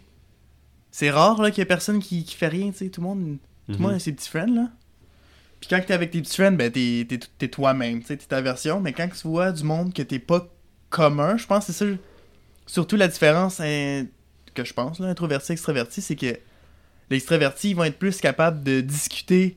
C'est 0.93 1.11
rare, 1.11 1.43
là, 1.43 1.51
qu'il 1.51 1.59
y 1.59 1.63
ait 1.63 1.67
personne 1.67 1.99
qui, 2.01 2.25
qui 2.25 2.35
fait 2.37 2.49
rien, 2.49 2.71
tu 2.71 2.79
sais. 2.79 2.89
Tout 2.89 3.01
le 3.03 3.07
monde, 3.09 3.37
tout 3.69 3.75
le 3.75 3.79
monde 3.81 3.93
a 3.93 3.99
ses 3.99 4.13
petits 4.13 4.29
friends, 4.31 4.55
là. 4.55 4.71
Puis 5.61 5.69
quand 5.69 5.81
t'es 5.87 5.93
avec 5.93 6.11
tes 6.11 6.21
petits 6.23 6.37
friends, 6.37 6.53
ben, 6.53 6.71
t'es, 6.71 7.07
t'es, 7.39 7.49
toi-même, 7.49 8.03
t'es 8.03 8.17
ta 8.17 8.41
version. 8.41 8.81
Mais 8.81 8.93
quand 8.93 9.09
tu 9.09 9.29
vois 9.29 9.53
du 9.53 9.63
monde 9.63 9.93
que 9.93 10.03
t'es 10.03 10.19
pas 10.19 10.49
commun, 10.89 11.37
je 11.37 11.47
pense 11.47 11.67
que 11.67 11.73
c'est 11.73 11.85
ça, 11.85 11.99
surtout 12.67 12.97
la 12.97 13.09
différence 13.09 13.61
hein, 13.61 14.07
que 14.55 14.65
je 14.65 14.73
pense, 14.73 14.99
là, 14.99 15.09
introverti, 15.09 15.53
extraverti, 15.53 16.01
c'est 16.01 16.17
que 16.17 16.39
les 17.11 17.17
extravertis, 17.17 17.71
ils 17.71 17.77
vont 17.77 17.85
être 17.85 17.99
plus 17.99 18.19
capables 18.21 18.63
de 18.63 18.81
discuter 18.81 19.57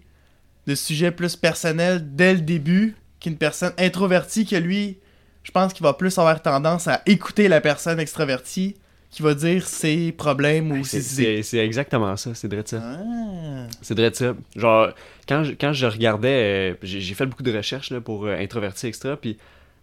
de 0.67 0.75
sujets 0.75 1.11
plus 1.11 1.35
personnels 1.35 2.15
dès 2.15 2.33
le 2.33 2.41
début 2.41 2.95
qu'une 3.19 3.37
personne 3.37 3.73
introvertie 3.77 4.45
que 4.45 4.55
lui, 4.55 4.97
je 5.43 5.51
pense 5.51 5.73
qu'il 5.73 5.83
va 5.83 5.93
plus 5.93 6.17
avoir 6.17 6.41
tendance 6.41 6.87
à 6.87 7.01
écouter 7.05 7.47
la 7.47 7.61
personne 7.61 7.99
extravertie 7.99 8.75
qui 9.13 9.21
va 9.21 9.35
dire 9.35 9.67
ses 9.67 10.11
problèmes 10.11 10.71
ou 10.71 10.83
ses 10.83 11.21
idées. 11.21 11.43
C'est 11.43 11.59
exactement 11.59 12.17
ça, 12.17 12.33
c'est 12.33 12.51
vrai 12.51 12.63
de 12.63 12.67
ça. 12.67 12.81
Ah. 12.81 13.67
C'est 13.81 13.95
vrai 13.95 14.09
de 14.09 14.15
ça. 14.15 14.35
Genre, 14.55 14.89
quand 15.29 15.43
je, 15.43 15.51
quand 15.51 15.71
je 15.71 15.85
regardais, 15.85 16.73
euh, 16.73 16.75
j'ai 16.81 17.13
fait 17.13 17.27
beaucoup 17.27 17.43
de 17.43 17.55
recherches 17.55 17.91
là, 17.91 18.01
pour 18.01 18.25
euh, 18.25 18.35
introverti 18.35 18.87
extra, 18.87 19.15
puis 19.15 19.37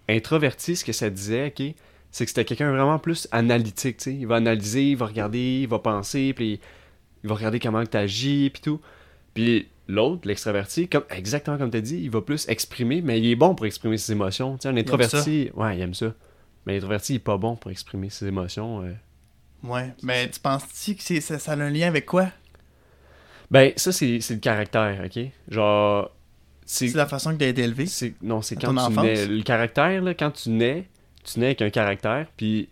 introverti, 0.09 0.75
ce 0.75 0.85
que 0.85 0.93
ça 0.93 1.11
disait, 1.11 1.47
ok, 1.47 1.75
c'est 2.11 2.25
que 2.25 2.31
c'était 2.31 2.45
quelqu'un 2.45 2.73
vraiment 2.73 2.99
plus 2.99 3.29
analytique, 3.31 3.99
tu 3.99 4.05
sais. 4.11 4.15
Il 4.17 4.27
va 4.27 4.37
analyser, 4.37 4.91
il 4.91 4.97
va 4.97 5.07
regarder, 5.07 5.61
il 5.63 5.69
va 5.69 5.79
penser, 5.79 6.33
puis 6.35 6.59
il 7.23 7.29
va 7.29 7.37
regarder 7.37 7.61
comment 7.61 7.87
tu 7.87 7.97
agis, 7.97 8.51
puis 8.53 8.61
tout. 8.61 8.81
Puis 9.33 9.69
l'autre, 9.87 10.27
l'extraverti, 10.27 10.89
comme, 10.89 11.05
exactement 11.09 11.57
comme 11.57 11.71
tu 11.71 11.77
as 11.77 11.83
dit, 11.83 12.01
il 12.03 12.11
va 12.11 12.21
plus 12.21 12.49
exprimer, 12.49 13.01
mais 13.01 13.21
il 13.21 13.31
est 13.31 13.37
bon 13.37 13.55
pour 13.55 13.67
exprimer 13.67 13.97
ses 13.97 14.11
émotions. 14.11 14.57
Tu 14.57 14.63
sais, 14.63 14.69
un 14.71 14.77
introverti, 14.77 15.51
ouais, 15.55 15.77
il 15.77 15.83
aime 15.83 15.95
ça. 15.95 16.15
Mais 16.67 16.75
l'introverti, 16.75 17.13
il 17.13 17.17
est 17.17 17.21
pas 17.21 17.37
bon 17.37 17.55
pour 17.55 17.71
exprimer 17.71 18.11
ses 18.11 18.27
émotions. 18.27 18.83
euh. 18.83 18.93
Ouais, 19.63 19.93
mais 20.03 20.29
tu 20.31 20.41
penses-tu 20.41 20.95
que 20.95 21.03
c'est- 21.03 21.21
ça, 21.21 21.39
ça 21.39 21.53
a 21.53 21.57
un 21.57 21.71
lien 21.71 21.89
avec 21.89 22.07
quoi? 22.07 22.29
Ben, 23.51 23.73
ça, 23.77 23.93
c'est 23.93 24.21
c'est 24.21 24.35
le 24.35 24.41
caractère, 24.41 25.03
ok? 25.05 25.25
Genre, 25.49 26.11
c'est 26.65 26.89
C'est 26.89 26.97
la 26.97 27.07
façon 27.07 27.33
que 27.33 27.39
t'as 27.39 27.49
été 27.49 27.63
élevé? 27.63 27.87
C'est- 27.87 28.15
Non, 28.23 28.43
c'est 28.43 28.57
quand 28.57 28.73
tu 28.73 28.79
enfance? 28.81 29.05
nais. 29.05 29.27
Le 29.27 29.43
caractère, 29.43 30.03
là, 30.03 30.15
quand 30.15 30.31
tu 30.31 30.51
nais, 30.51 30.89
tu 31.25 31.41
nais 31.41 31.47
avec 31.47 31.63
un 31.63 31.71
caractère, 31.71 32.27
puis 32.37 32.69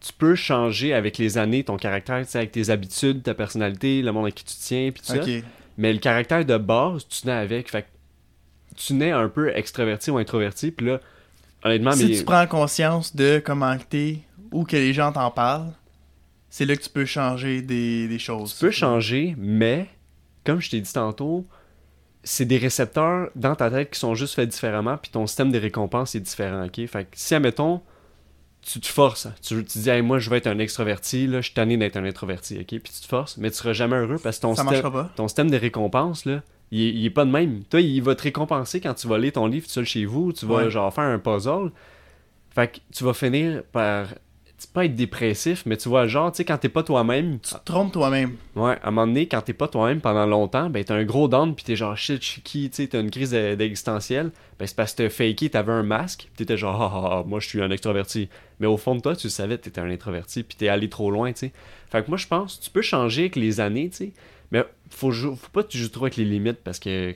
tu 0.00 0.12
peux 0.12 0.34
changer 0.34 0.94
avec 0.94 1.18
les 1.18 1.38
années 1.38 1.62
ton 1.64 1.76
caractère, 1.76 2.24
tu 2.24 2.30
sais, 2.30 2.38
avec 2.38 2.52
tes 2.52 2.70
habitudes, 2.70 3.22
ta 3.22 3.34
personnalité, 3.34 4.02
le 4.02 4.10
monde 4.10 4.26
à 4.26 4.30
qui 4.30 4.44
tu 4.44 4.54
tiens, 4.58 4.90
puis 4.90 5.02
tout 5.02 5.08
ça. 5.12 5.22
Ok. 5.22 5.30
Mais 5.76 5.92
le 5.92 5.98
caractère 5.98 6.44
de 6.44 6.56
base, 6.56 7.06
tu 7.08 7.26
nais 7.26 7.32
avec. 7.34 7.70
Fait 7.70 7.82
que 7.82 7.88
tu 8.76 8.94
nais 8.94 9.10
un 9.12 9.28
peu 9.28 9.54
extraverti 9.54 10.10
ou 10.10 10.16
introverti, 10.18 10.70
puis 10.70 10.86
là, 10.86 11.00
honnêtement, 11.62 11.92
si 11.92 12.08
mais. 12.08 12.16
tu 12.16 12.24
prends 12.24 12.46
conscience 12.46 13.14
de 13.14 13.40
comment 13.44 13.76
que 13.78 13.84
t'es 13.84 14.18
ou 14.50 14.64
que 14.64 14.76
les 14.76 14.92
gens 14.94 15.12
t'en 15.12 15.30
parlent, 15.30 15.72
c'est 16.54 16.66
là 16.66 16.76
que 16.76 16.82
tu 16.82 16.90
peux 16.90 17.06
changer 17.06 17.62
des, 17.62 18.08
des 18.08 18.18
choses. 18.18 18.52
Tu 18.54 18.60
peux 18.66 18.70
changer, 18.70 19.34
mais, 19.38 19.88
comme 20.44 20.60
je 20.60 20.68
t'ai 20.68 20.82
dit 20.82 20.92
tantôt, 20.92 21.46
c'est 22.24 22.44
des 22.44 22.58
récepteurs 22.58 23.30
dans 23.34 23.54
ta 23.56 23.70
tête 23.70 23.90
qui 23.90 23.98
sont 23.98 24.14
juste 24.14 24.34
faits 24.34 24.50
différemment, 24.50 24.98
puis 24.98 25.10
ton 25.10 25.26
système 25.26 25.50
de 25.50 25.58
récompense 25.58 26.14
est 26.14 26.20
différent, 26.20 26.66
ok? 26.66 26.86
Fait 26.86 27.04
que 27.04 27.08
si, 27.14 27.34
admettons, 27.34 27.80
tu 28.60 28.80
te 28.80 28.86
forces, 28.86 29.28
tu, 29.40 29.64
tu 29.64 29.78
dis, 29.78 29.88
hey, 29.88 30.02
moi, 30.02 30.18
je 30.18 30.28
vais 30.28 30.36
être 30.36 30.46
un 30.46 30.58
extraverti, 30.58 31.26
là, 31.26 31.40
je 31.40 31.46
suis 31.46 31.54
tanné 31.54 31.78
d'être 31.78 31.96
un 31.96 32.04
introverti, 32.04 32.58
ok? 32.60 32.66
Puis 32.66 32.80
tu 32.80 33.00
te 33.00 33.06
forces, 33.08 33.38
mais 33.38 33.50
tu 33.50 33.56
seras 33.56 33.72
jamais 33.72 33.96
heureux 33.96 34.18
parce 34.22 34.36
que 34.36 34.42
ton, 34.42 34.54
Ça 34.54 34.62
système, 34.62 34.82
marchera 34.82 35.04
pas. 35.04 35.12
ton 35.16 35.28
système 35.28 35.50
de 35.50 35.56
récompense, 35.56 36.26
là, 36.26 36.42
il 36.70 36.80
il 36.98 37.06
est 37.06 37.10
pas 37.10 37.24
de 37.24 37.30
même. 37.30 37.64
Toi, 37.64 37.80
il 37.80 38.02
va 38.02 38.14
te 38.14 38.22
récompenser 38.24 38.80
quand 38.82 38.92
tu 38.94 39.08
vas 39.08 39.16
lire 39.18 39.32
ton 39.32 39.46
livre 39.46 39.64
tout 39.66 39.72
seul 39.72 39.86
chez 39.86 40.04
vous, 40.04 40.32
tu 40.34 40.44
vas, 40.44 40.56
Ouais. 40.64 40.70
genre, 40.70 40.92
faire 40.92 41.04
un 41.04 41.18
puzzle. 41.18 41.72
Fait 42.54 42.68
que 42.70 42.78
tu 42.94 43.02
vas 43.04 43.14
finir 43.14 43.62
par, 43.72 44.08
tu 44.66 44.72
pas 44.72 44.84
être 44.84 44.94
dépressif, 44.94 45.64
mais 45.66 45.76
tu 45.76 45.88
vois, 45.88 46.06
genre, 46.06 46.30
tu 46.32 46.38
sais, 46.38 46.44
quand 46.44 46.58
t'es 46.58 46.68
pas 46.68 46.82
toi-même, 46.82 47.38
Tu 47.40 47.54
te 47.54 47.60
trompes 47.64 47.92
toi-même. 47.92 48.36
Ouais, 48.56 48.78
à 48.82 48.88
un 48.88 48.90
moment 48.90 49.06
donné, 49.06 49.26
quand 49.28 49.40
t'es 49.42 49.52
pas 49.52 49.68
toi-même 49.68 50.00
pendant 50.00 50.26
longtemps, 50.26 50.68
ben 50.70 50.82
t'as 50.84 50.94
un 50.94 51.04
gros 51.04 51.28
down, 51.28 51.54
pis 51.54 51.64
t'es 51.64 51.76
genre 51.76 51.96
shit, 51.96 52.20
qui, 52.44 52.68
tu 52.70 52.76
sais, 52.76 52.86
t'as 52.88 53.00
une 53.00 53.10
crise 53.10 53.30
de- 53.30 53.54
d'existentielle, 53.54 54.30
ben 54.58 54.66
c'est 54.66 54.76
parce 54.76 54.92
que 54.92 55.02
t'as 55.04 55.08
faké, 55.10 55.50
t'avais 55.50 55.72
un 55.72 55.82
masque, 55.82 56.28
pis 56.32 56.36
t'étais 56.38 56.56
genre, 56.56 56.80
ah, 56.82 56.92
ah, 56.94 57.08
ah, 57.20 57.24
moi 57.26 57.40
je 57.40 57.48
suis 57.48 57.62
un 57.62 57.70
extraverti. 57.70 58.28
Mais 58.60 58.66
au 58.66 58.76
fond 58.76 58.94
de 58.94 59.00
toi, 59.00 59.16
tu 59.16 59.28
savais 59.30 59.56
que 59.58 59.62
t'étais 59.64 59.80
un 59.80 59.90
introverti, 59.90 60.42
pis 60.42 60.56
t'es 60.56 60.68
allé 60.68 60.88
trop 60.88 61.10
loin, 61.10 61.32
tu 61.32 61.38
sais. 61.40 61.52
Fait 61.90 62.02
que 62.04 62.08
moi 62.08 62.16
je 62.18 62.26
pense, 62.26 62.60
tu 62.60 62.70
peux 62.70 62.82
changer 62.82 63.22
avec 63.22 63.36
les 63.36 63.60
années, 63.60 63.88
tu 63.90 63.96
sais, 63.96 64.12
mais 64.50 64.64
faut, 64.90 65.10
faut 65.12 65.36
pas 65.52 65.62
que 65.62 65.68
tu 65.68 65.78
joues 65.78 65.88
trop 65.88 66.04
avec 66.04 66.16
les 66.16 66.24
limites, 66.24 66.58
parce 66.62 66.78
que 66.78 67.14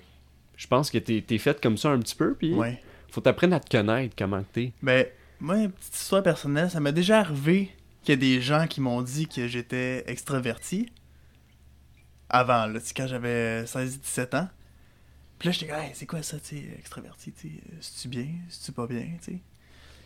je 0.57 0.67
pense 0.67 0.91
que 0.91 0.99
t'es 0.99 1.23
t'es 1.27 1.39
fait 1.39 1.61
comme 1.61 1.77
ça 1.77 1.91
un 1.91 1.99
petit 1.99 2.15
peu, 2.17 2.35
pis 2.35 2.55
Ouais. 2.55 2.81
faut 3.11 3.21
t'apprendre 3.21 3.55
à 3.55 3.61
te 3.61 3.71
connaître, 3.71 4.15
comment 4.19 4.43
t'es. 4.53 4.73
Ben, 4.83 5.07
moi, 5.41 5.57
une 5.57 5.73
petite 5.73 5.95
histoire 5.95 6.23
personnelle, 6.23 6.71
ça 6.71 6.81
m'est 6.81 6.93
déjà 6.93 7.21
arrivé 7.21 7.75
qu'il 8.03 8.13
y 8.13 8.13
a 8.13 8.17
des 8.17 8.41
gens 8.41 8.67
qui 8.67 8.81
m'ont 8.81 9.03
dit 9.03 9.27
que 9.27 9.49
j'étais 9.49 10.05
extraverti. 10.07 10.91
Avant, 12.29 12.67
là, 12.67 12.81
quand 12.97 13.07
j'avais 13.07 13.65
16-17 13.65 14.37
ans. 14.37 14.49
Puis 15.39 15.49
là, 15.49 15.53
j'étais 15.53 15.67
comme, 15.67 15.81
hey, 15.81 15.91
c'est 15.95 16.07
quoi 16.07 16.23
ça, 16.23 16.39
tu 16.41 16.57
extraverti, 16.79 17.33
tu 17.33 17.49
euh, 17.49 17.77
c'est-tu 17.81 18.09
bien, 18.09 18.27
c'est-tu 18.49 18.73
pas 18.73 18.87
bien, 18.87 19.07
tu. 19.23 19.39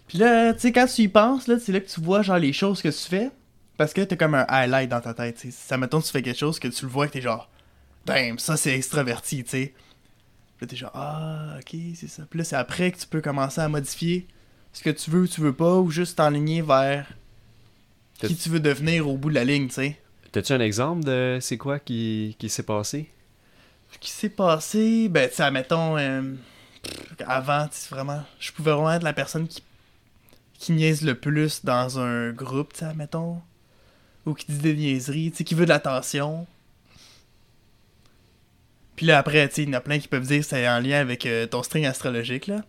Puis 0.09 0.19
là, 0.19 0.53
tu 0.53 0.61
sais, 0.61 0.73
quand 0.73 0.87
tu 0.87 1.03
y 1.03 1.09
penses, 1.09 1.47
là, 1.47 1.59
c'est 1.61 1.71
là 1.71 1.81
que 1.81 1.89
tu 1.89 2.01
vois, 2.01 2.23
genre, 2.23 2.39
les 2.39 2.53
choses 2.53 2.83
que 2.83 2.89
tu 2.89 3.09
fais, 3.09 3.31
parce 3.77 3.95
que 3.95 4.01
t'as 4.01 4.17
comme 4.17 4.35
un 4.35 4.45
highlight 4.49 4.91
dans 4.91 5.01
ta 5.01 5.15
tête, 5.15 5.37
tu 5.37 5.53
sais. 5.53 5.57
Ça, 5.57 5.79
mettons, 5.79 6.01
tu 6.01 6.11
fais 6.11 6.23
quelque 6.23 6.39
chose 6.39 6.59
que 6.59 6.67
tu 6.69 6.85
le 6.85 6.91
vois, 6.91 7.07
que 7.07 7.13
t'es 7.13 7.21
genre, 7.21 7.49
damn, 8.07 8.39
ça, 8.39 8.57
c'est 8.57 8.75
extraverti, 8.75 9.45
tu 9.45 9.51
sais. 9.51 9.75
Puis 10.57 10.67
là, 10.67 10.67
t'es 10.67 10.77
genre, 10.77 10.91
ah, 10.95 11.59
ok, 11.59 11.81
c'est 11.95 12.09
ça. 12.09 12.25
Puis 12.29 12.39
là, 12.39 12.45
c'est 12.45 12.57
après 12.57 12.91
que 12.91 12.99
tu 12.99 13.07
peux 13.07 13.21
commencer 13.21 13.61
à 13.61 13.69
modifier 13.69 14.27
ce 14.73 14.83
que 14.83 14.91
tu 14.91 15.11
veux 15.11 15.23
ou 15.23 15.29
tu 15.29 15.41
veux 15.41 15.53
pas, 15.53 15.77
ou 15.77 15.91
juste 15.91 16.17
t'enligner 16.19 16.63
vers 16.63 17.07
qui 18.19 18.37
tu 18.37 18.49
veux 18.49 18.61
devenir 18.61 19.09
au 19.09 19.17
bout 19.17 19.31
de 19.31 19.35
la 19.35 19.45
ligne, 19.45 19.69
tu 19.69 19.75
sais. 19.75 19.99
T'as-tu 20.33 20.53
un 20.53 20.61
exemple 20.61 21.05
de 21.05 21.39
c'est 21.41 21.57
quoi 21.59 21.79
qui, 21.79 22.37
qui 22.39 22.49
s'est 22.49 22.63
passé? 22.63 23.11
Ce 23.93 23.99
qui 23.99 24.11
s'est 24.11 24.29
passé, 24.29 25.09
ben, 25.09 25.29
tu 25.29 25.37
sais, 25.37 25.51
mettons, 25.51 25.97
euh, 25.99 26.23
avant, 27.27 27.67
tu 27.67 27.77
sais, 27.77 27.89
vraiment, 27.91 28.23
je 28.39 28.53
pouvais 28.53 28.71
vraiment 28.71 28.93
être 28.93 29.03
la 29.03 29.13
personne 29.13 29.49
qui, 29.49 29.63
qui 30.55 30.73
niaise 30.73 31.03
le 31.03 31.15
plus 31.15 31.65
dans 31.65 31.99
un 31.99 32.31
groupe, 32.31 32.73
tu 32.73 32.81
sais, 32.81 32.95
mettons, 32.95 33.41
ou 34.27 34.35
qui 34.35 34.47
dit 34.47 34.59
des 34.59 34.75
niaiseries, 34.75 35.33
tu 35.33 35.39
sais, 35.39 35.45
qui 35.45 35.55
veut 35.55 35.65
de 35.65 35.71
l'attention. 35.71 36.47
Puis 38.95 39.07
là, 39.07 39.19
après, 39.19 39.49
tu 39.49 39.55
sais, 39.55 39.63
il 39.65 39.71
y 39.71 39.73
en 39.73 39.79
a 39.79 39.81
plein 39.81 39.99
qui 39.99 40.07
peuvent 40.07 40.27
dire 40.27 40.41
que 40.41 40.47
c'est 40.47 40.69
en 40.69 40.79
lien 40.79 41.01
avec 41.01 41.27
euh, 41.27 41.47
ton 41.47 41.63
string 41.65 41.87
astrologique, 41.87 42.47
là. 42.47 42.63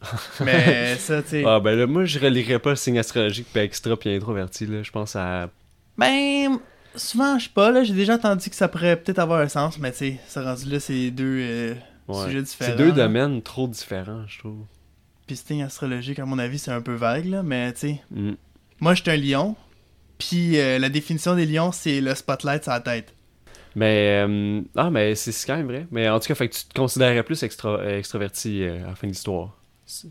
Mais 0.44 0.96
ça, 0.96 1.22
tu 1.22 1.28
sais. 1.30 1.44
Ah 1.46 1.60
ben 1.60 1.76
là, 1.78 1.86
moi 1.86 2.04
je 2.04 2.18
relirais 2.18 2.58
pas 2.58 2.70
le 2.70 2.76
signe 2.76 2.98
astrologique 2.98 3.46
puis 3.52 3.62
extra 3.62 3.96
puis 3.98 4.14
introverti 4.14 4.66
là. 4.66 4.82
Je 4.82 4.90
pense 4.90 5.14
à. 5.16 5.50
Ben, 5.98 6.58
souvent, 6.96 7.38
je 7.38 7.44
sais 7.44 7.50
pas, 7.54 7.70
là, 7.70 7.84
j'ai 7.84 7.92
déjà 7.94 8.14
entendu 8.14 8.48
que 8.48 8.56
ça 8.56 8.68
pourrait 8.68 8.96
peut-être 8.96 9.18
avoir 9.18 9.40
un 9.40 9.48
sens, 9.48 9.78
mais 9.78 9.92
tu 9.92 9.98
sais, 9.98 10.20
ça 10.26 10.42
rendu 10.42 10.70
là, 10.70 10.80
c'est 10.80 11.10
deux 11.10 11.38
euh, 11.42 11.74
Ouais. 12.08 12.24
sujets 12.24 12.42
différents. 12.42 12.70
C'est 12.70 12.76
deux 12.76 12.88
là. 12.88 12.92
domaines 13.06 13.42
trop 13.42 13.68
différents, 13.68 14.24
je 14.26 14.38
trouve. 14.40 14.64
Puis 15.26 15.36
signe 15.36 15.62
astrologique, 15.62 16.18
à 16.18 16.24
mon 16.24 16.38
avis, 16.38 16.58
c'est 16.58 16.72
un 16.72 16.80
peu 16.80 16.94
vague, 16.94 17.26
là, 17.26 17.42
mais 17.42 17.72
tu 17.74 17.80
sais. 17.80 18.00
Mm. 18.10 18.32
Moi, 18.80 18.94
je 18.94 19.02
suis 19.02 19.10
un 19.10 19.16
lion. 19.16 19.54
Puis 20.18 20.58
euh, 20.58 20.78
la 20.78 20.88
définition 20.88 21.34
des 21.36 21.46
lions, 21.46 21.70
c'est 21.72 22.00
le 22.00 22.14
spotlight 22.14 22.62
sur 22.64 22.72
la 22.72 22.80
tête. 22.80 23.14
Mais. 23.76 24.24
euh, 24.26 24.60
Ah, 24.76 24.90
mais 24.90 25.14
c'est 25.14 25.32
quand 25.46 25.56
même 25.56 25.66
vrai. 25.66 25.86
Mais 25.90 26.08
en 26.08 26.18
tout 26.18 26.26
cas, 26.28 26.34
fait 26.34 26.48
que 26.48 26.54
tu 26.56 26.64
te 26.64 26.74
considérais 26.74 27.22
plus 27.22 27.42
extra... 27.42 27.78
euh, 27.78 27.98
extraverti 27.98 28.62
euh, 28.64 28.84
à 28.84 28.88
la 28.88 28.94
fin 28.96 29.06
de 29.06 29.12
l'histoire. 29.12 29.56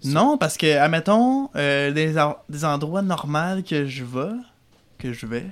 Non, 0.03 0.37
parce 0.37 0.57
que, 0.57 0.77
admettons, 0.77 1.49
euh, 1.55 1.91
des, 1.91 2.15
des 2.49 2.65
endroits 2.65 3.01
normaux 3.01 3.61
que 3.67 3.85
je 3.85 4.03
vais, 4.03 4.33
que 4.97 5.13
je 5.13 5.25
vais, 5.25 5.45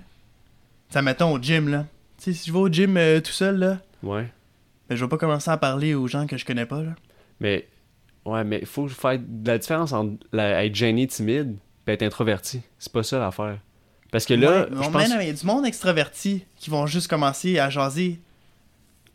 ça 0.90 1.02
mettons 1.02 1.32
au 1.34 1.40
gym, 1.42 1.70
là. 1.70 1.86
Tu 2.18 2.26
sais, 2.26 2.34
si 2.34 2.48
je 2.48 2.54
vais 2.54 2.60
au 2.60 2.68
gym 2.70 2.98
euh, 2.98 3.20
tout 3.22 3.32
seul, 3.32 3.58
là, 3.58 3.80
Ouais. 4.04 4.28
ben, 4.90 4.96
je 4.96 5.04
vais 5.06 5.10
pas 5.10 5.18
commencer 5.18 5.50
à 5.52 5.58
parler 5.58 5.94
aux 5.94 6.08
gens 6.08 6.26
que 6.28 6.38
je 6.38 6.46
connais 6.46 6.66
pas, 6.66 6.82
là. 6.82 6.96
Mais. 7.40 7.68
Ouais, 8.26 8.44
mais 8.44 8.60
il 8.60 8.66
faut 8.68 8.90
faire 8.90 9.18
de 9.20 9.48
la 9.48 9.58
différence 9.58 9.94
entre 9.94 10.18
la- 10.34 10.66
être 10.66 10.76
gêné, 10.76 11.08
timide, 11.08 11.56
et 11.88 11.92
être 11.92 12.04
introverti. 12.04 12.62
C'est 12.78 12.92
pas 12.92 13.02
ça 13.04 13.20
l'affaire. 13.20 13.60
Parce 14.12 14.26
que 14.26 14.34
là, 14.34 14.50
Ouais, 14.64 14.68
je 14.70 14.76
non, 14.76 14.82
pense 14.92 15.10
mais 15.10 15.24
il 15.24 15.28
y 15.28 15.30
a 15.30 15.34
du 15.34 15.46
monde 15.46 15.66
extraverti 15.66 16.44
qui 16.58 16.70
vont 16.70 16.86
juste 16.88 17.08
commencer 17.08 17.58
à 17.60 17.70
jaser. 17.70 18.20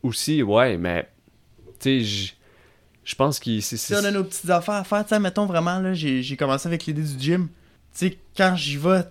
aussi, 0.02 0.42
ouais, 0.42 0.78
mais. 0.78 1.08
Tu 1.78 2.04
sais, 2.04 2.34
je- 3.04 3.14
pense 3.14 3.38
qu'il. 3.38 3.62
c'est- 3.62 3.76
Si 3.76 3.94
on 3.94 4.04
a 4.04 4.10
nos 4.10 4.24
petites 4.24 4.48
affaires 4.50 4.74
à 4.74 4.84
faire, 4.84 5.02
tu 5.04 5.10
sais, 5.10 5.18
mettons 5.20 5.46
vraiment, 5.46 5.78
là, 5.78 5.94
j'ai 5.94 6.36
commencé 6.36 6.66
avec 6.68 6.84
l'idée 6.86 7.02
du 7.02 7.18
gym. 7.18 7.48
Tu 7.94 8.08
sais, 8.08 8.18
quand 8.36 8.54
j'y 8.56 8.76
vais, 8.76 9.02
tu 9.02 9.08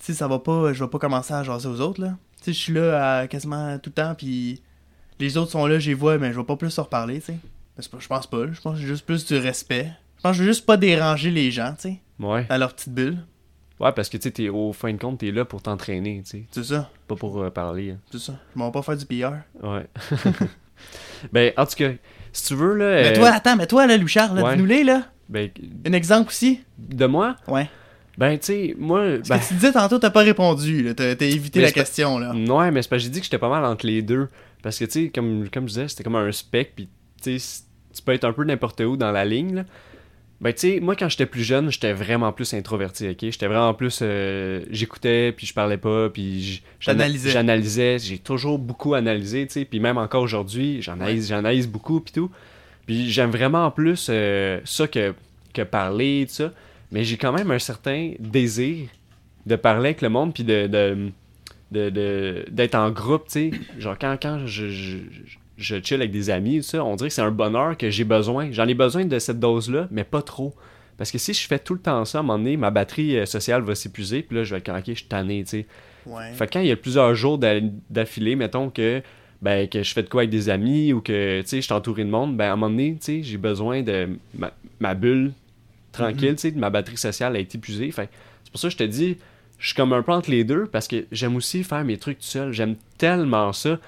sais, 0.00 0.14
ça 0.14 0.26
va 0.28 0.38
pas, 0.38 0.72
je 0.72 0.82
vais 0.84 0.90
pas 0.90 0.98
commencer 0.98 1.34
à 1.34 1.42
jaser 1.42 1.68
aux 1.68 1.80
autres, 1.80 2.00
là. 2.00 2.16
Tu 2.38 2.44
sais, 2.46 2.52
je 2.52 2.58
suis 2.58 2.72
là 2.72 3.18
à 3.20 3.26
quasiment 3.26 3.78
tout 3.78 3.90
le 3.90 3.94
temps, 4.02 4.14
puis 4.14 4.62
les 5.18 5.36
autres 5.36 5.50
sont 5.50 5.66
là, 5.66 5.78
j'y 5.78 5.92
vois, 5.92 6.16
mais 6.18 6.32
je 6.32 6.38
vais 6.38 6.44
pas 6.46 6.56
plus 6.56 6.74
leur 6.76 6.88
parler, 6.88 7.20
tu 7.20 7.26
sais. 7.26 7.36
Je 7.78 8.06
pense 8.08 8.26
pas, 8.26 8.46
je 8.52 8.60
pense 8.60 8.74
que 8.74 8.80
j'ai 8.80 8.86
juste 8.88 9.04
plus 9.06 9.24
du 9.26 9.36
respect. 9.36 9.90
Je 10.18 10.22
pense 10.22 10.32
que 10.32 10.38
je 10.38 10.42
veux 10.42 10.48
juste 10.48 10.66
pas 10.66 10.76
déranger 10.76 11.30
les 11.30 11.50
gens, 11.50 11.72
tu 11.74 11.88
sais, 11.90 12.00
Ouais. 12.18 12.44
dans 12.44 12.56
leur 12.58 12.74
petite 12.74 12.92
bulle. 12.94 13.18
Ouais, 13.78 13.92
parce 13.92 14.10
que 14.10 14.18
tu 14.18 14.24
sais, 14.24 14.30
t'es- 14.30 14.48
au 14.50 14.72
fin 14.74 14.92
de 14.92 14.98
compte, 14.98 15.18
t'es 15.20 15.30
là 15.30 15.46
pour 15.46 15.62
t'entraîner, 15.62 16.22
tu 16.24 16.30
sais. 16.30 16.44
C'est 16.50 16.64
ça, 16.64 16.90
Pas 17.08 17.16
pour 17.16 17.40
euh, 17.42 17.48
parler. 17.50 17.92
hein. 17.92 17.98
c'est 18.12 18.18
ça. 18.20 18.34
Je 18.54 18.58
m'en 18.58 18.66
vais 18.66 18.72
pas 18.72 18.82
faire 18.82 18.96
du 18.96 19.06
PR. 19.06 19.32
Ouais. 19.62 19.86
ben, 21.32 21.52
en 21.56 21.66
tout 21.66 21.76
cas, 21.76 21.90
si 22.32 22.46
tu 22.46 22.54
veux, 22.54 22.74
là. 22.74 23.02
Mais 23.02 23.12
euh, 23.12 23.16
toi, 23.16 23.28
attends, 23.30 23.56
mais 23.56 23.66
toi, 23.66 23.86
là, 23.86 23.96
Louchard, 23.96 24.34
là, 24.34 24.42
ouais. 24.42 24.54
dis-nous-les, 24.56 24.84
là. 24.84 25.02
Ben, 25.28 25.48
Un 25.86 25.92
exemple 25.92 26.28
aussi. 26.28 26.60
de 26.78 27.06
moi, 27.06 27.36
Ouais. 27.46 27.68
ben, 28.18 28.38
tu 28.38 28.46
sais, 28.46 28.74
moi. 28.78 29.04
Ce 29.22 29.28
Ben, 29.28 29.38
que 29.38 29.48
tu 29.48 29.54
disais 29.54 29.72
tantôt, 29.72 29.98
t'as 29.98 30.10
pas 30.10 30.20
répondu. 30.22 30.92
T'as 30.96 31.10
évité 31.12 31.60
Mais 31.60 31.66
la 31.66 31.72
question, 31.72 32.18
là. 32.18 32.32
ouais, 32.34 32.70
mais 32.70 32.82
c'est 32.82 32.88
parce 32.88 33.00
que 33.02 33.04
j'ai 33.04 33.10
dit 33.10 33.18
que 33.20 33.24
j'étais 33.24 33.38
pas 33.38 33.48
mal 33.50 33.64
entre 33.64 33.86
les 33.86 34.02
deux. 34.02 34.28
Parce 34.62 34.78
que, 34.78 34.84
tu 34.84 35.04
sais, 35.04 35.08
comme, 35.08 35.48
comme 35.52 35.64
je 35.68 35.74
disais, 35.74 35.88
c'était 35.88 36.04
comme 36.04 36.16
un 36.16 36.30
spec, 36.32 36.72
puis, 36.74 36.88
tu 37.22 37.38
sais, 37.38 37.62
tu 37.94 38.02
peux 38.02 38.12
être 38.12 38.24
un 38.24 38.32
peu 38.32 38.44
n'importe 38.44 38.80
où 38.80 38.96
dans 38.96 39.10
la 39.12 39.24
ligne, 39.24 39.54
là. 39.56 39.64
Ben, 40.40 40.54
tu 40.54 40.60
sais, 40.60 40.80
moi, 40.80 40.96
quand 40.96 41.08
j'étais 41.10 41.26
plus 41.26 41.42
jeune, 41.44 41.70
j'étais 41.70 41.92
vraiment 41.92 42.32
plus 42.32 42.54
introverti, 42.54 43.08
ok? 43.10 43.18
J'étais 43.20 43.46
vraiment 43.46 43.74
plus. 43.74 43.98
euh, 44.00 44.62
J'écoutais, 44.70 45.32
puis 45.32 45.46
je 45.46 45.52
parlais 45.52 45.76
pas, 45.76 46.08
puis. 46.08 46.62
J'analysais. 47.30 47.98
J'ai 47.98 48.18
toujours 48.18 48.58
beaucoup 48.58 48.94
analysé, 48.94 49.46
tu 49.46 49.52
sais. 49.52 49.64
Puis 49.66 49.80
même 49.80 49.98
encore 49.98 50.22
aujourd'hui, 50.22 50.80
j'analyse 50.80 51.28
j'analyse 51.28 51.68
beaucoup, 51.68 52.00
puis 52.00 52.12
tout. 52.14 52.30
Puis 52.86 53.10
j'aime 53.10 53.30
vraiment 53.30 53.70
plus 53.70 54.06
euh, 54.08 54.60
ça 54.64 54.88
que, 54.88 55.14
que 55.52 55.60
parler, 55.62 56.24
tout 56.26 56.34
ça. 56.36 56.52
Mais 56.90 57.04
j'ai 57.04 57.18
quand 57.18 57.32
même 57.32 57.50
un 57.50 57.58
certain 57.58 58.12
désir 58.18 58.88
de 59.46 59.56
parler 59.56 59.90
avec 59.90 60.00
le 60.00 60.08
monde, 60.08 60.32
puis 60.32 60.44
de. 60.44 60.66
de 60.66 61.10
de- 61.70 61.88
de- 61.88 62.44
d'être 62.50 62.74
en 62.74 62.90
groupe, 62.90 63.26
tu 63.28 63.32
sais. 63.32 63.50
Genre, 63.78 63.96
quand, 63.96 64.16
quand 64.20 64.44
je, 64.44 64.70
je, 64.70 64.96
je 65.24 65.36
chill 65.62 65.96
avec 65.96 66.10
des 66.10 66.30
amis, 66.30 66.62
ça, 66.62 66.84
on 66.84 66.96
dirait 66.96 67.08
que 67.08 67.14
c'est 67.14 67.22
un 67.22 67.30
bonheur 67.30 67.76
que 67.76 67.90
j'ai 67.90 68.04
besoin. 68.04 68.50
J'en 68.52 68.66
ai 68.68 68.74
besoin 68.74 69.04
de 69.04 69.18
cette 69.18 69.40
dose-là, 69.40 69.88
mais 69.90 70.04
pas 70.04 70.22
trop. 70.22 70.54
Parce 70.96 71.10
que 71.10 71.18
si 71.18 71.32
je 71.32 71.46
fais 71.46 71.58
tout 71.58 71.74
le 71.74 71.80
temps 71.80 72.04
ça, 72.04 72.18
à 72.18 72.20
un 72.20 72.24
moment 72.24 72.38
donné, 72.38 72.56
ma 72.56 72.70
batterie 72.70 73.16
euh, 73.18 73.26
sociale 73.26 73.62
va 73.62 73.74
s'épuiser, 73.74 74.22
puis 74.22 74.36
là, 74.36 74.44
je 74.44 74.54
vais 74.54 74.58
être 74.58 74.68
ok, 74.70 74.84
je 74.88 74.92
suis 74.94 75.04
tanné, 75.06 75.42
tu 75.44 75.50
sais. 75.50 75.66
Ouais. 76.06 76.32
Fait 76.34 76.46
que 76.46 76.52
quand 76.54 76.60
il 76.60 76.66
y 76.66 76.70
a 76.72 76.76
plusieurs 76.76 77.14
jours 77.14 77.38
d'a- 77.38 77.60
d'affilée, 77.88 78.36
mettons 78.36 78.70
que 78.70 79.02
ben 79.42 79.66
que 79.68 79.82
je 79.82 79.92
fais 79.94 80.02
de 80.02 80.08
quoi 80.10 80.20
avec 80.22 80.30
des 80.30 80.50
amis 80.50 80.92
ou 80.92 81.00
que 81.00 81.40
tu 81.40 81.46
sais 81.48 81.56
je 81.56 81.62
suis 81.62 81.72
entouré 81.72 82.04
de 82.04 82.10
monde, 82.10 82.36
ben 82.36 82.50
à 82.50 82.52
un 82.52 82.56
moment 82.56 82.70
donné, 82.70 82.92
tu 83.00 83.04
sais, 83.04 83.22
j'ai 83.22 83.38
besoin 83.38 83.82
de 83.82 84.08
ma, 84.36 84.52
ma 84.80 84.94
bulle 84.94 85.32
tranquille, 85.92 86.30
Mhm. 86.30 86.34
tu 86.36 86.40
sais, 86.42 86.50
de 86.50 86.58
ma 86.58 86.68
batterie 86.70 86.96
sociale 86.98 87.36
a 87.36 87.38
été 87.38 87.56
épuisée. 87.58 87.90
Fait 87.90 88.08
c'est 88.44 88.50
pour 88.50 88.60
ça 88.60 88.68
que 88.68 88.72
je 88.72 88.76
te 88.78 88.82
dis, 88.84 89.16
je 89.58 89.66
suis 89.68 89.74
comme 89.74 89.92
un 89.94 90.02
peu 90.02 90.12
entre 90.12 90.30
les 90.30 90.44
deux 90.44 90.66
parce 90.66 90.88
que 90.88 91.06
j'aime 91.12 91.36
aussi 91.36 91.64
faire 91.64 91.84
mes 91.84 91.96
trucs 91.96 92.18
tout 92.18 92.24
seul. 92.26 92.52
J'aime 92.52 92.76
tellement 92.98 93.52
ça. 93.54 93.78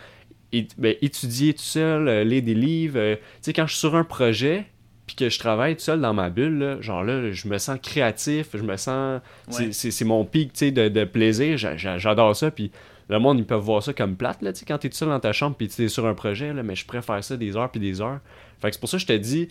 Ben, 0.79 0.95
étudier 1.01 1.55
tout 1.55 1.63
seul, 1.63 2.09
euh, 2.09 2.25
lire 2.25 2.43
des 2.43 2.55
livres. 2.55 2.99
euh, 2.99 3.17
tu 3.17 3.23
sais, 3.43 3.53
quand 3.53 3.67
je 3.67 3.73
suis 3.73 3.81
sur 3.81 3.95
un 3.95 4.05
projet 4.05 4.67
puis 5.07 5.17
que 5.17 5.29
je 5.29 5.39
travaille 5.39 5.75
tout 5.77 5.83
seul 5.83 6.01
dans 6.01 6.15
ma 6.15 6.31
bulle, 6.31 6.59
là, 6.59 6.81
genre 6.81 7.03
là, 7.03 7.33
je 7.33 7.49
me 7.49 7.59
sens 7.59 7.79
créatif, 7.83 8.49
je 8.55 8.63
me 8.63 8.77
sens 8.77 9.21
c'est- 9.49 9.63
Ouais. 9.67 9.73
C'est 9.73 9.91
c'est 9.91 10.05
mon 10.05 10.25
pic 10.25 10.53
tu 10.53 10.59
sais, 10.61 10.71
de, 10.71 10.89
de 10.89 11.05
plaisir. 11.05 11.57
J'a- 11.59 11.77
j'a- 11.77 11.99
J'adore 11.99 12.37
ça. 12.37 12.51
Puis 12.51 12.71
le 13.09 13.19
monde, 13.19 13.39
ils 13.39 13.45
peuvent 13.47 13.61
voir 13.63 13.83
ça 13.83 13.93
comme 13.93 14.15
plate, 14.17 14.43
là, 14.43 14.53
tu 14.53 14.61
sais, 14.61 14.65
quand 14.67 14.79
t'es 14.79 14.89
tout 14.89 14.97
seul 14.97 15.09
dans 15.09 15.21
ta 15.21 15.33
chambre 15.33 15.57
puis 15.57 15.69
tu 15.69 15.83
es 15.85 15.89
sur 15.89 16.07
un 16.07 16.15
projet, 16.15 16.53
là, 16.53 16.63
mais 16.63 16.77
je 16.77 16.87
préfère 16.87 17.23
ça 17.25 17.37
des 17.37 17.57
heures 17.57 17.71
puis 17.71 17.81
des 17.81 18.01
heures. 18.01 18.21
Fait 18.61 18.69
que 18.69 18.75
c'est 18.75 18.81
pour 18.81 18.89
ça 18.89 18.97
que 18.99 19.03
je 19.03 19.07
te 19.07 19.13
dis, 19.17 19.49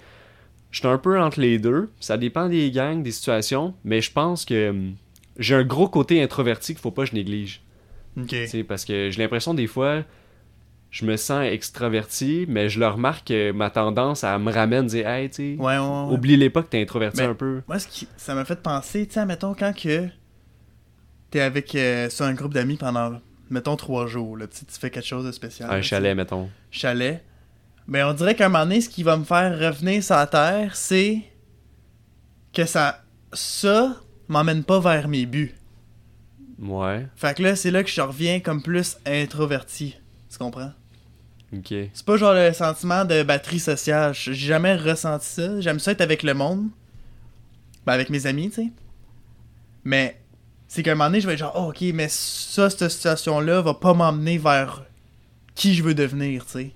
je 0.71 0.79
suis 0.79 0.87
un 0.87 0.97
peu 0.97 1.19
entre 1.19 1.39
les 1.41 1.59
deux. 1.59 1.89
Ça 1.99 2.17
dépend 2.17 2.47
des 2.47 2.71
gangs, 2.71 3.03
des 3.03 3.11
situations, 3.11 3.73
mais 3.83 4.01
je 4.01 4.11
pense 4.11 4.45
que 4.45 4.69
hum, 4.69 4.93
j'ai 5.37 5.55
un 5.55 5.63
gros 5.63 5.89
côté 5.89 6.21
introverti 6.23 6.73
qu'il 6.73 6.81
faut 6.81 6.91
pas 6.91 7.03
que 7.03 7.09
je 7.09 7.15
néglige. 7.15 7.61
Ok. 8.17 8.27
Tu 8.27 8.47
sais, 8.47 8.63
parce 8.63 8.85
que 8.85 9.09
j'ai 9.11 9.21
l'impression 9.21 9.53
des 9.53 9.67
fois, 9.67 10.03
je 10.91 11.05
me 11.05 11.15
sens 11.17 11.45
extraverti, 11.45 12.45
mais 12.47 12.69
je 12.69 12.79
le 12.79 12.87
remarque 12.87 13.27
que 13.29 13.51
ma 13.51 13.69
tendance, 13.69 14.23
à 14.23 14.37
me 14.37 14.51
ramène, 14.51 14.85
dire, 14.87 15.07
hey, 15.07 15.29
tu 15.29 15.35
sais, 15.35 15.55
Ouais, 15.57 15.77
ouais, 15.77 15.79
ouais. 15.79 16.13
oublie-les 16.13 16.49
pas 16.49 16.61
que 16.63 16.67
t'es 16.67 16.81
introverti 16.81 17.21
Mais- 17.21 17.27
un 17.27 17.33
peu. 17.33 17.61
Moi, 17.67 17.79
ce 17.79 17.87
qui, 17.87 18.07
ça 18.17 18.35
m'a 18.35 18.43
fait 18.45 18.61
penser, 18.61 19.07
tu 19.07 19.13
sais, 19.13 19.25
mettons, 19.25 19.53
quand 19.55 19.73
que 19.75 20.07
t'es 21.29 21.39
avec 21.39 21.73
euh, 21.75 22.09
sur 22.09 22.25
un 22.25 22.33
groupe 22.33 22.53
d'amis 22.53 22.75
pendant, 22.77 23.19
mettons, 23.49 23.77
trois 23.77 24.05
jours, 24.05 24.35
là, 24.37 24.47
tu 24.47 24.65
fais 24.67 24.89
quelque 24.89 25.07
chose 25.07 25.25
de 25.25 25.31
spécial. 25.31 25.69
Un 25.71 25.75
là, 25.75 25.81
chalet, 25.81 26.15
mettons. 26.15 26.49
Chalet. 26.71 27.23
Mais 27.87 28.03
on 28.03 28.13
dirait 28.13 28.35
qu'à 28.35 28.45
un 28.45 28.49
moment 28.49 28.63
donné, 28.65 28.81
ce 28.81 28.89
qui 28.89 29.03
va 29.03 29.15
me 29.17 29.23
faire 29.23 29.57
revenir 29.57 30.03
sur 30.03 30.15
la 30.15 30.27
terre, 30.27 30.75
c'est 30.75 31.21
que 32.53 32.65
ça, 32.65 33.01
ça 33.31 33.95
m'emmène 34.27 34.63
pas 34.65 34.79
vers 34.81 35.07
mes 35.07 35.25
buts. 35.25 35.55
Ouais, 36.59 37.07
Fait 37.15 37.35
que 37.35 37.41
là, 37.43 37.55
c'est 37.55 37.71
là 37.71 37.81
que 37.83 37.89
je 37.89 38.01
reviens 38.01 38.39
comme 38.39 38.61
plus 38.61 38.97
introverti. 39.05 39.95
Tu 40.29 40.37
comprends? 40.37 40.71
C'est 41.93 42.05
pas 42.05 42.17
genre 42.17 42.33
le 42.33 42.53
sentiment 42.53 43.03
de 43.03 43.23
batterie 43.23 43.59
sociale. 43.59 44.13
J'ai 44.13 44.33
jamais 44.33 44.75
ressenti 44.75 45.27
ça. 45.27 45.59
J'aime 45.59 45.79
ça 45.79 45.91
être 45.91 46.01
avec 46.01 46.23
le 46.23 46.33
monde. 46.33 46.69
Ben, 47.85 47.93
avec 47.93 48.09
mes 48.09 48.25
amis, 48.25 48.49
tu 48.49 48.55
sais. 48.55 48.71
Mais 49.83 50.21
c'est 50.67 50.83
qu'à 50.83 50.91
un 50.91 50.95
moment 50.95 51.09
donné, 51.09 51.19
je 51.19 51.27
vais 51.27 51.33
être 51.33 51.39
genre, 51.39 51.53
oh, 51.55 51.69
ok, 51.69 51.81
mais 51.93 52.07
ça, 52.09 52.69
cette 52.69 52.89
situation-là 52.89 53.61
va 53.61 53.73
pas 53.73 53.93
m'emmener 53.93 54.37
vers 54.37 54.85
qui 55.55 55.73
je 55.73 55.83
veux 55.83 55.93
devenir, 55.93 56.45
tu 56.45 56.51
sais. 56.51 56.71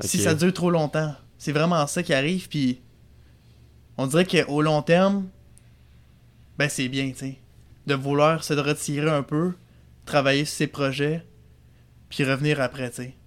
Si 0.00 0.18
ça 0.18 0.34
dure 0.34 0.52
trop 0.52 0.70
longtemps. 0.70 1.14
C'est 1.38 1.52
vraiment 1.52 1.84
ça 1.86 2.02
qui 2.02 2.14
arrive, 2.14 2.48
puis 2.48 2.80
on 3.96 4.06
dirait 4.06 4.26
qu'au 4.26 4.62
long 4.62 4.82
terme, 4.82 5.28
ben 6.56 6.68
c'est 6.68 6.88
bien, 6.88 7.10
tu 7.10 7.18
sais. 7.18 7.38
De 7.86 7.94
vouloir 7.94 8.44
se 8.44 8.54
retirer 8.54 9.10
un 9.10 9.22
peu, 9.22 9.54
travailler 10.04 10.44
sur 10.44 10.56
ses 10.56 10.66
projets, 10.68 11.24
puis 12.08 12.24
revenir 12.24 12.60
après, 12.60 12.90
tu 12.90 12.96
sais. 12.96 13.17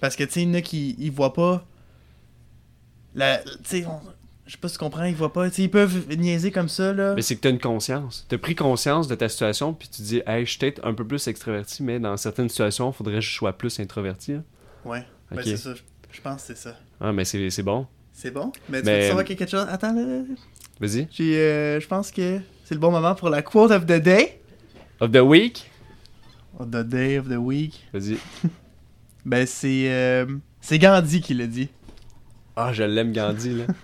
Parce 0.00 0.16
que, 0.16 0.24
tu 0.24 0.30
sais, 0.32 0.42
il 0.42 0.48
y 0.48 0.50
en 0.50 0.54
a 0.54 0.60
qui 0.62 0.94
ils 0.98 1.10
voient 1.12 1.32
pas 1.32 1.64
la, 3.14 3.38
tu 3.38 3.50
sais, 3.64 3.86
on- 3.86 4.00
je 4.46 4.52
sais 4.52 4.58
pas 4.58 4.68
si 4.68 4.74
tu 4.74 4.78
comprends, 4.80 5.04
ils 5.04 5.14
voient 5.14 5.32
pas, 5.32 5.48
tu 5.50 5.56
sais, 5.56 5.62
ils 5.62 5.70
peuvent 5.70 6.06
niaiser 6.16 6.50
comme 6.50 6.68
ça, 6.68 6.92
là. 6.92 7.14
Mais 7.14 7.22
c'est 7.22 7.36
que 7.36 7.40
t'as 7.42 7.50
une 7.50 7.60
conscience. 7.60 8.26
T'as 8.28 8.38
pris 8.38 8.54
conscience 8.54 9.06
de 9.08 9.14
ta 9.14 9.28
situation, 9.28 9.72
puis 9.72 9.88
tu 9.88 10.02
dis, 10.02 10.22
hey, 10.26 10.44
je 10.44 10.50
suis 10.50 10.58
peut-être 10.58 10.84
un 10.84 10.94
peu 10.94 11.06
plus 11.06 11.26
extraverti, 11.28 11.82
mais 11.82 12.00
dans 12.00 12.16
certaines 12.16 12.48
situations, 12.48 12.90
il 12.90 12.94
faudrait 12.94 13.14
que 13.16 13.20
je 13.20 13.32
sois 13.34 13.52
plus 13.52 13.78
introverti. 13.80 14.32
hein. 14.32 14.44
Ouais, 14.84 15.04
ben 15.30 15.38
Ok. 15.38 15.44
c'est 15.44 15.56
ça, 15.56 15.74
je, 16.10 16.20
pense 16.20 16.42
que 16.42 16.46
c'est 16.48 16.56
ça. 16.58 16.76
Ah, 17.00 17.12
mais 17.12 17.24
c'est 17.24 17.48
c'est 17.50 17.62
bon. 17.62 17.86
C'est 18.12 18.30
bon? 18.30 18.52
Mais 18.68 18.80
tu 18.80 18.86
Mais- 18.86 19.00
veux 19.02 19.06
savoir 19.08 19.24
quelque 19.24 19.46
chose? 19.46 19.66
Attends, 19.68 19.92
là. 19.94 20.22
Vas-y. 20.80 21.06
Euh, 21.20 21.80
je 21.80 21.86
pense 21.86 22.10
que 22.10 22.40
c'est 22.64 22.74
le 22.74 22.80
bon 22.80 22.90
moment 22.90 23.14
pour 23.14 23.30
la 23.30 23.42
quote 23.42 23.70
of 23.70 23.86
the 23.86 24.00
day. 24.00 24.40
Of 25.00 25.12
the 25.12 25.18
week? 25.20 25.70
Of 26.58 26.70
the 26.70 26.82
day 26.86 27.18
of 27.18 27.28
the 27.28 27.36
week. 27.38 27.86
Vas-y. 27.92 28.16
Ben, 29.24 29.46
c'est, 29.46 29.90
euh, 29.90 30.26
c'est 30.60 30.78
Gandhi 30.78 31.20
qui 31.20 31.34
l'a 31.34 31.46
dit. 31.46 31.68
Ah, 32.56 32.72
je 32.72 32.82
l'aime, 32.82 33.12
Gandhi, 33.12 33.54
là. 33.54 33.64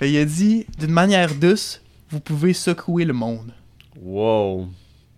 Ben, 0.00 0.06
il 0.06 0.16
a 0.16 0.24
dit, 0.24 0.66
d'une 0.78 0.90
manière 0.90 1.34
douce, 1.34 1.82
vous 2.10 2.20
pouvez 2.20 2.52
secouer 2.52 3.04
le 3.04 3.12
monde. 3.12 3.52
wow. 4.00 4.68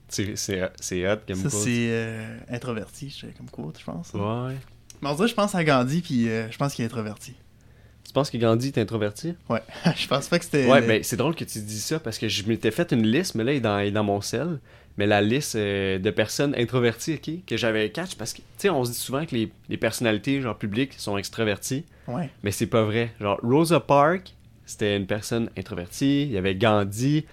C'est 0.09 1.11
hot 1.11 1.17
comme 1.27 1.37
Ça, 1.37 1.51
c'est 1.51 1.89
euh, 1.91 2.39
introverti, 2.49 3.11
je 3.11 3.27
sais, 3.27 3.35
comme 3.37 3.49
quote, 3.51 3.79
je 3.81 3.85
pense. 3.85 4.13
Ouais. 4.13 4.55
Mais 5.03 5.09
on 5.09 5.15
dirait, 5.15 5.29
je 5.29 5.35
pense 5.35 5.55
à 5.55 5.65
Gandhi, 5.65 6.03
puis 6.03 6.29
euh, 6.29 6.49
je 6.51 6.57
pense 6.57 6.75
qu'il 6.75 6.85
est 6.85 6.87
introverti. 6.87 7.35
Penses 8.15 8.31
que 8.31 8.39
Gandhi 8.39 8.69
est 8.69 8.79
introverti? 8.79 9.35
Ouais, 9.51 9.61
je 9.97 10.07
pense 10.07 10.29
pas 10.29 10.39
que 10.39 10.45
c'était... 10.47 10.67
Ouais, 10.71 10.81
ben 10.81 11.03
c'est 11.03 11.17
drôle 11.17 11.35
que 11.35 11.45
tu 11.45 11.59
dis 11.59 11.81
ça 11.81 11.99
parce 11.99 12.17
que 12.17 12.29
je 12.29 12.45
m'étais 12.49 12.71
fait 12.71 12.93
une 12.93 13.07
liste, 13.07 13.35
mais 13.35 13.45
là, 13.45 13.53
il 13.53 13.57
est 13.57 13.61
dans, 13.61 13.79
il 13.81 13.89
est 13.89 13.91
dans 13.91 14.05
mon 14.05 14.21
sel. 14.23 14.61
Mais 14.97 15.07
la 15.07 15.21
liste 15.21 15.57
euh, 15.57 15.99
de 15.99 16.11
personnes 16.11 16.55
introverties, 16.57 17.15
ok, 17.15 17.45
que 17.47 17.57
j'avais 17.57 17.91
catch 17.91 18.15
parce 18.15 18.33
que, 18.33 18.39
tu 18.39 18.45
sais, 18.59 18.71
on 18.71 18.85
se 18.85 18.93
dit 18.93 18.97
souvent 18.99 19.27
que 19.27 19.35
les, 19.35 19.51
les 19.69 19.77
personnalités, 19.77 20.41
genre 20.41 20.57
publiques, 20.57 20.93
sont 20.97 21.19
extraverties, 21.19 21.85
Ouais. 22.07 22.31
mais 22.45 22.53
c'est 22.53 22.67
pas 22.69 22.85
vrai. 22.85 23.11
Genre, 23.21 23.39
Rosa 23.43 23.81
Parks, 23.81 24.33
c'était 24.65 24.97
une 24.97 25.07
personne 25.07 25.51
introvertie. 25.59 26.23
Il 26.23 26.31
y 26.31 26.39
avait 26.39 26.55
Gandhi, 26.55 27.25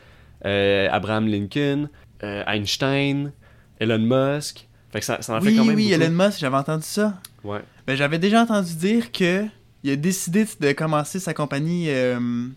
euh, 0.46 0.88
Abraham 0.92 1.28
Lincoln, 1.28 1.88
euh, 2.24 2.44
Einstein, 2.48 3.32
Elon 3.80 4.00
Musk. 4.00 4.68
Fait 4.92 5.00
que 5.00 5.06
ça, 5.06 5.22
ça 5.22 5.36
en 5.36 5.42
fait 5.42 5.50
oui, 5.50 5.56
quand 5.58 5.66
même 5.66 5.76
oui, 5.76 5.92
beaucoup. 5.92 6.02
Elon 6.04 6.26
Musk, 6.26 6.40
j'avais 6.40 6.58
entendu 6.58 6.84
ça. 6.86 7.20
Ouais. 7.44 7.60
Ben, 7.86 7.96
j'avais 7.96 8.18
déjà 8.18 8.42
entendu 8.42 8.74
dire 8.74 9.12
que 9.12 9.46
il 9.84 9.92
a 9.92 9.96
décidé 9.96 10.46
de 10.60 10.72
commencer 10.74 11.20
sa 11.20 11.34
compagnie... 11.34 11.90
euh, 11.90 12.48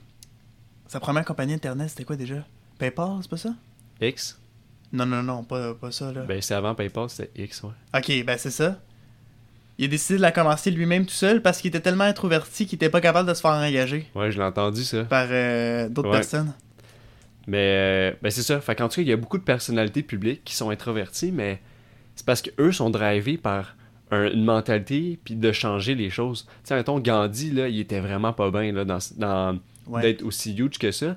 sa 0.88 1.00
première 1.00 1.24
compagnie 1.24 1.54
Internet, 1.54 1.90
c'était 1.90 2.04
quoi 2.04 2.16
déjà? 2.16 2.44
PayPal, 2.78 3.18
c'est 3.22 3.30
pas 3.30 3.36
ça? 3.36 3.54
X, 4.00 4.38
Non, 4.92 5.06
non, 5.06 5.22
non, 5.22 5.42
pas, 5.44 5.74
pas 5.74 5.90
ça, 5.90 6.12
là. 6.12 6.22
ben 6.22 6.40
c'est 6.42 6.54
avant 6.54 6.74
PayPal, 6.74 7.08
c'était 7.08 7.30
X, 7.42 7.62
ouais. 7.62 7.70
Ok, 7.96 8.24
ben 8.24 8.36
c'est 8.38 8.50
ça. 8.50 8.78
Il 9.78 9.86
a 9.86 9.88
décidé 9.88 10.16
de 10.18 10.22
la 10.22 10.30
commencer 10.30 10.70
lui-même 10.70 11.04
tout 11.04 11.12
seul 11.14 11.42
parce 11.42 11.60
qu'il 11.60 11.68
était 11.68 11.80
tellement 11.80 12.04
introverti 12.04 12.66
qu'il 12.66 12.76
était 12.76 12.90
pas 12.90 13.00
capable 13.00 13.28
de 13.28 13.34
se 13.34 13.40
faire 13.40 13.50
engager 13.52 14.06
Ouais, 14.14 14.30
je 14.30 14.38
l'ai 14.38 14.44
entendu, 14.44 14.84
ça. 14.84 15.04
par 15.04 15.26
euh, 15.30 15.88
d'autres 15.88 16.10
Ouais. 16.10 16.16
personnes. 16.18 16.52
Mais 17.46 18.12
euh, 18.12 18.16
ben 18.22 18.30
c'est 18.30 18.42
ça. 18.42 18.60
Fait 18.60 18.74
qu'en 18.76 18.88
tout 18.88 18.96
cas, 18.96 19.02
il 19.02 19.08
y 19.08 19.12
a 19.12 19.16
beaucoup 19.16 19.36
de 19.38 19.42
personnalités 19.42 20.02
publiques 20.02 20.42
qui 20.44 20.54
sont 20.54 20.70
introverties, 20.70 21.32
mais 21.32 21.60
c'est 22.14 22.24
parce 22.24 22.40
qu'eux 22.40 22.70
sont 22.72 22.88
drivés 22.90 23.36
par 23.36 23.76
un- 24.10 24.30
une 24.30 24.44
mentalité 24.44 25.18
puis 25.24 25.34
de 25.34 25.52
changer 25.52 25.94
les 25.94 26.10
choses. 26.10 26.44
Tu 26.44 26.50
sais, 26.64 26.74
mettons, 26.76 27.00
Gandhi, 27.00 27.50
là, 27.50 27.68
il 27.68 27.80
était 27.80 28.00
vraiment 28.00 28.32
pas 28.32 28.50
bien 28.50 28.72
là, 28.72 28.84
dans, 28.84 28.98
dans 29.16 29.58
Ouais. 29.86 30.00
d'être 30.02 30.22
aussi 30.22 30.54
huge 30.56 30.78
que 30.78 30.90
ça. 30.92 31.16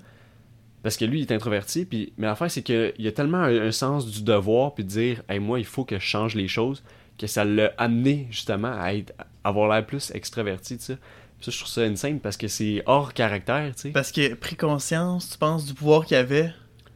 Parce 0.84 0.98
que 0.98 1.06
lui, 1.06 1.20
il 1.20 1.22
est 1.24 1.32
introverti. 1.34 1.86
Puis, 1.86 2.14
mais 2.18 2.28
l'affaire, 2.28 2.52
c'est 2.52 2.62
qu'il 2.64 2.94
y 3.00 3.08
a 3.08 3.12
tellement 3.12 3.38
un, 3.40 3.68
un 3.68 3.72
sens 3.72 4.10
du 4.10 4.24
devoir 4.24 4.74
puis 4.74 4.84
de 4.84 4.90
dire, 4.90 5.24
hey, 5.30 5.40
moi, 5.40 5.60
il 5.60 5.66
faut 5.66 5.86
que 5.86 5.98
je 6.00 6.04
change 6.06 6.36
les 6.36 6.48
choses, 6.48 6.84
que 7.18 7.28
ça 7.28 7.44
l'a 7.46 7.72
amené 7.78 8.28
justement 8.30 8.74
à 8.78 8.94
être, 8.94 9.14
à 9.44 9.50
avoir 9.50 9.70
l'air 9.74 9.86
plus 9.86 10.12
extraverti, 10.14 10.78
tu 10.78 10.84
sais. 10.84 10.98
Ça, 11.42 11.52
je 11.52 11.58
trouve 11.58 11.70
ça 11.70 11.82
insane 11.84 12.20
parce 12.20 12.36
que 12.36 12.48
c'est 12.48 12.82
hors 12.88 13.14
caractère, 13.14 13.74
tu 13.76 13.84
sais. 13.84 13.90
Parce 13.92 14.12
qu'il 14.12 14.32
a 14.32 14.36
pris 14.36 14.56
conscience, 14.56 15.30
tu 15.32 15.38
penses, 15.38 15.66
du 15.66 15.74
pouvoir 15.74 16.06
qu'il 16.06 16.18
avait, 16.18 16.52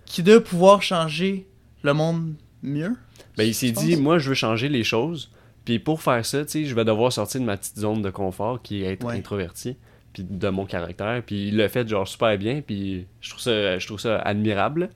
qui 0.06 0.23
de 0.23 0.38
pouvoir 0.39 0.82
changer 0.82 1.47
le 1.84 1.93
monde 1.93 2.34
mieux. 2.63 2.95
Ben, 3.38 3.43
il 3.45 3.54
s'est 3.56 3.71
dit, 3.71 3.95
moi, 3.97 4.17
je 4.19 4.30
veux 4.30 4.36
changer 4.36 4.67
les 4.67 4.84
choses. 4.84 5.32
Puis 5.65 5.80
pour 5.80 6.02
faire 6.02 6.26
ça, 6.26 6.43
tu 6.45 6.52
sais, 6.52 6.65
je 6.65 6.74
vais 6.76 6.86
devoir 6.86 7.12
sortir 7.13 7.39
de 7.41 7.45
ma 7.45 7.58
petite 7.58 7.78
zone 7.78 8.02
de 8.02 8.10
confort 8.10 8.62
qui 8.62 8.84
est 8.84 8.93
être 8.93 9.06
Ouais. 9.06 9.17
introverti, 9.17 9.78
puis 10.13 10.24
de 10.24 10.50
mon 10.50 10.65
caractère. 10.65 11.21
Puis 11.26 11.50
il 11.50 11.58
l'a 11.58 11.69
fait, 11.69 11.88
genre, 11.88 12.08
super 12.08 12.38
bien. 12.38 12.62
Puis 12.62 13.06
je 13.21 13.30
trouve 13.30 13.41
ça, 13.41 13.78
je 13.78 13.86
trouve 13.86 14.00
ça 14.00 14.17
admirable. 14.19 14.89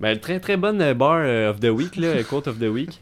Ben, 0.00 0.18
très, 0.18 0.38
très 0.40 0.56
bonne 0.56 0.80
euh, 0.80 0.94
bar 0.94 1.18
euh, 1.22 1.50
of 1.50 1.60
the 1.60 1.66
week, 1.70 1.96
là, 1.96 2.22
quote 2.28 2.46
of 2.48 2.58
the 2.58 2.64
week. 2.64 3.00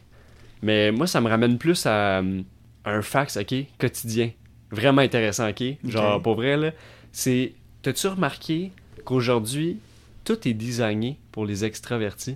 Mais 0.61 0.91
moi, 0.91 1.05
ça 1.07 1.21
me 1.21 1.29
ramène 1.29 1.57
plus 1.57 1.85
à 1.85 2.19
euh, 2.19 2.41
un 2.85 3.01
fax, 3.01 3.37
OK, 3.37 3.53
quotidien. 3.79 4.31
Vraiment 4.71 5.01
intéressant, 5.01 5.49
OK? 5.49 5.63
Genre, 5.87 6.21
pour 6.21 6.35
vrai, 6.35 6.57
là, 6.57 6.71
c'est... 7.11 7.53
T'as-tu 7.83 8.07
remarqué 8.07 8.71
qu'aujourd'hui, 9.05 9.77
tout 10.25 10.47
est 10.47 10.53
designé 10.53 11.17
pour 11.31 11.45
les 11.45 11.63
extravertis? 11.63 12.35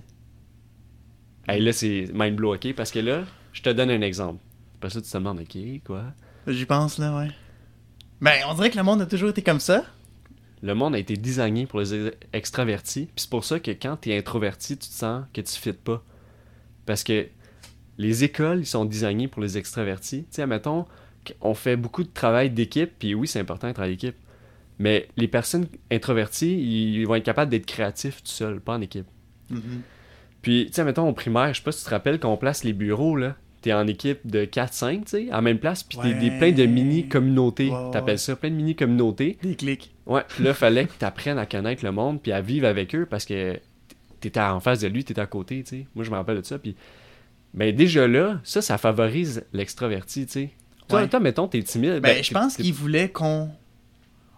Hey, 1.48 1.60
là, 1.60 1.72
c'est 1.72 2.06
mind 2.14 2.36
blow, 2.36 2.54
OK? 2.54 2.72
Parce 2.74 2.90
que 2.92 3.00
là, 3.00 3.24
je 3.52 3.62
te 3.62 3.70
donne 3.70 3.90
un 3.90 4.00
exemple. 4.00 4.38
Après 4.82 4.90
ça, 4.90 5.00
tu 5.00 5.08
te 5.08 5.16
demandes, 5.16 5.38
OK, 5.38 5.56
quoi? 5.86 6.02
J'y 6.48 6.66
pense, 6.66 6.98
là, 6.98 7.16
ouais. 7.16 7.28
Ben, 8.20 8.32
on 8.48 8.54
dirait 8.54 8.68
que 8.68 8.76
le 8.76 8.82
monde 8.82 9.00
a 9.00 9.06
toujours 9.06 9.28
été 9.28 9.40
comme 9.40 9.60
ça. 9.60 9.84
Le 10.60 10.74
monde 10.74 10.96
a 10.96 10.98
été 10.98 11.16
designé 11.16 11.66
pour 11.66 11.78
les 11.78 11.94
ex- 11.94 12.16
extravertis. 12.32 13.06
Puis 13.06 13.12
c'est 13.18 13.30
pour 13.30 13.44
ça 13.44 13.60
que 13.60 13.70
quand 13.70 13.96
t'es 13.98 14.18
introverti, 14.18 14.76
tu 14.76 14.88
te 14.88 14.92
sens 14.92 15.24
que 15.32 15.40
tu 15.40 15.52
fites 15.52 15.80
pas. 15.80 16.02
Parce 16.84 17.04
que 17.04 17.28
les 17.96 18.24
écoles, 18.24 18.58
ils 18.62 18.66
sont 18.66 18.84
designés 18.84 19.28
pour 19.28 19.40
les 19.40 19.56
extravertis. 19.56 20.22
Tu 20.24 20.26
sais, 20.32 20.42
admettons, 20.42 20.86
on 21.42 21.54
fait 21.54 21.76
beaucoup 21.76 22.02
de 22.02 22.10
travail 22.12 22.50
d'équipe, 22.50 22.90
puis 22.98 23.14
oui, 23.14 23.28
c'est 23.28 23.38
important 23.38 23.68
de 23.68 23.74
travailler 23.74 23.94
d'équipe. 23.94 24.16
Mais 24.80 25.06
les 25.16 25.28
personnes 25.28 25.68
introverties, 25.92 26.60
ils 26.60 27.04
vont 27.04 27.14
être 27.14 27.22
capables 27.24 27.52
d'être 27.52 27.66
créatifs 27.66 28.16
tout 28.24 28.32
seuls, 28.32 28.60
pas 28.60 28.74
en 28.74 28.80
équipe. 28.80 29.06
Mhm. 29.48 29.82
Puis, 30.42 30.66
tu 30.66 30.72
sais, 30.72 30.82
mettons, 30.82 31.08
au 31.08 31.12
primaire, 31.12 31.54
je 31.54 31.58
sais 31.60 31.64
pas 31.64 31.70
si 31.70 31.78
tu 31.78 31.84
te 31.84 31.90
rappelles 31.90 32.18
qu'on 32.18 32.36
place 32.36 32.64
les 32.64 32.72
bureaux, 32.72 33.14
là. 33.14 33.36
T'es 33.62 33.72
en 33.72 33.86
équipe 33.86 34.26
de 34.26 34.44
4-5, 34.44 35.04
tu 35.04 35.06
sais, 35.06 35.32
en 35.32 35.40
même 35.40 35.58
place, 35.58 35.82
puis 35.84 35.96
t'es 36.02 36.14
des, 36.14 36.30
plein 36.32 36.50
de 36.52 36.66
mini-communautés. 36.66 37.70
T'appelles 37.92 38.18
ça, 38.18 38.34
plein 38.36 38.50
de 38.50 38.56
mini-communautés. 38.56 39.38
Des 39.42 39.54
clics. 39.54 39.94
Ouais, 40.06 40.22
puis 40.28 40.42
là, 40.44 40.52
fallait 40.54 40.86
que 40.86 40.92
t'apprennes 40.98 41.38
à 41.38 41.46
connaître 41.46 41.84
le 41.84 41.92
monde, 41.92 42.20
puis 42.20 42.32
à 42.32 42.40
vivre 42.40 42.66
avec 42.66 42.94
eux, 42.94 43.06
parce 43.06 43.24
que 43.24 43.58
t'étais 44.20 44.40
en 44.40 44.58
face 44.60 44.80
de 44.80 44.88
lui, 44.88 45.04
t'étais 45.04 45.20
à 45.20 45.26
côté, 45.26 45.62
tu 45.62 45.70
sais. 45.78 45.86
Moi, 45.94 46.04
je 46.04 46.10
me 46.10 46.16
rappelle 46.16 46.38
de 46.40 46.44
ça, 46.46 46.58
puis... 46.58 46.74
Ben, 47.54 47.74
déjà 47.74 48.08
là, 48.08 48.40
ça, 48.44 48.62
ça 48.62 48.78
favorise 48.78 49.44
l'extraverti, 49.52 50.26
tu 50.26 50.32
sais. 50.32 50.50
Toi, 50.88 51.02
Ouais. 51.02 51.08
toi, 51.08 51.20
mettons, 51.20 51.46
t'es 51.48 51.62
timide. 51.62 52.00
Ben, 52.00 52.00
ben, 52.00 52.24
je 52.24 52.32
pense 52.32 52.56
qu'il 52.56 52.72
voulait 52.74 53.10
qu'on 53.10 53.50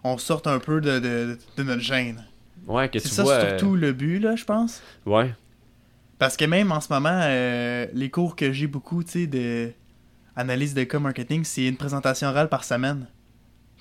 on 0.03 0.17
sorte 0.17 0.45
un 0.47 0.59
peu 0.59 0.81
de, 0.81 0.99
de, 0.99 1.37
de 1.57 1.63
notre 1.63 1.81
gêne. 1.81 2.23
Ouais, 2.67 2.89
que 2.89 2.99
C'est 2.99 3.09
tu 3.09 3.15
ça 3.15 3.23
vois... 3.23 3.33
euh, 3.33 3.57
surtout 3.57 3.75
le 3.75 3.91
but, 3.93 4.19
là, 4.19 4.35
je 4.35 4.43
pense. 4.45 4.81
Ouais. 5.05 5.31
Parce 6.17 6.37
que 6.37 6.45
même 6.45 6.71
en 6.71 6.79
ce 6.81 6.91
moment, 6.91 7.19
euh, 7.23 7.87
les 7.93 8.09
cours 8.09 8.35
que 8.35 8.51
j'ai 8.53 8.67
beaucoup, 8.67 9.03
tu 9.03 9.11
sais, 9.11 9.27
de 9.27 9.71
analyse 10.35 10.73
de 10.73 10.83
cas 10.83 10.99
marketing, 10.99 11.43
c'est 11.43 11.65
une 11.65 11.77
présentation 11.77 12.27
orale 12.29 12.49
par 12.49 12.63
semaine. 12.63 13.07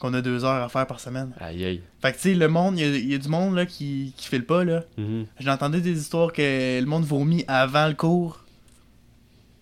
Qu'on 0.00 0.12
a 0.14 0.20
deux 0.20 0.44
heures 0.44 0.64
à 0.64 0.68
faire 0.68 0.86
par 0.88 0.98
semaine. 0.98 1.30
Aïe, 1.38 1.64
aïe. 1.64 1.82
Fait 2.02 2.10
que, 2.12 2.16
tu 2.16 2.22
sais, 2.30 2.34
le 2.34 2.48
monde, 2.48 2.76
il 2.78 2.84
y 2.84 2.84
a- 2.92 2.96
il 2.96 3.08
y, 3.10 3.14
a 3.14 3.18
du 3.18 3.28
monde, 3.28 3.54
là, 3.54 3.64
qui, 3.64 4.12
qui 4.16 4.26
file 4.28 4.44
pas, 4.44 4.64
là. 4.64 4.82
Mhm. 4.98 5.26
J'ai 5.38 5.50
entendu 5.50 5.80
des 5.80 5.98
histoires 5.98 6.32
que 6.32 6.80
le 6.80 6.86
monde 6.86 7.04
vomit 7.04 7.44
avant 7.46 7.86
le 7.86 7.94
cours 7.94 8.44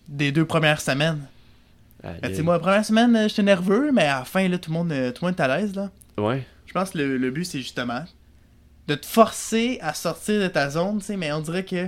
des 0.07 0.31
deux 0.31 0.45
premières 0.45 0.81
semaines. 0.81 1.19
Aïe, 2.03 2.19
Ben, 2.21 2.29
tu 2.29 2.35
sais, 2.37 2.41
moi, 2.41 2.55
la 2.55 2.59
première 2.59 2.83
semaine, 2.83 3.15
euh, 3.15 3.27
j'étais 3.29 3.43
nerveux, 3.43 3.91
mais 3.93 4.03
à 4.07 4.19
la 4.19 4.25
fin, 4.25 4.47
là, 4.49 4.57
tout 4.57 4.71
le 4.71 4.77
monde, 4.77 4.91
euh, 4.91 5.11
tout 5.11 5.23
le 5.23 5.29
monde 5.31 5.39
est 5.39 5.41
à 5.43 5.57
l'aise, 5.57 5.75
là. 5.75 5.89
Ouais. 6.17 6.45
Je 6.65 6.73
pense 6.73 6.89
que 6.89 6.97
le, 6.97 7.17
le 7.17 7.31
but, 7.31 7.45
c'est 7.45 7.59
justement 7.59 8.03
de 8.87 8.95
te 8.95 9.05
forcer 9.05 9.77
à 9.81 9.93
sortir 9.93 10.41
de 10.41 10.47
ta 10.47 10.69
zone, 10.71 10.97
tu 10.99 11.05
sais, 11.05 11.17
mais 11.17 11.31
on 11.31 11.39
dirait 11.41 11.63
que 11.63 11.87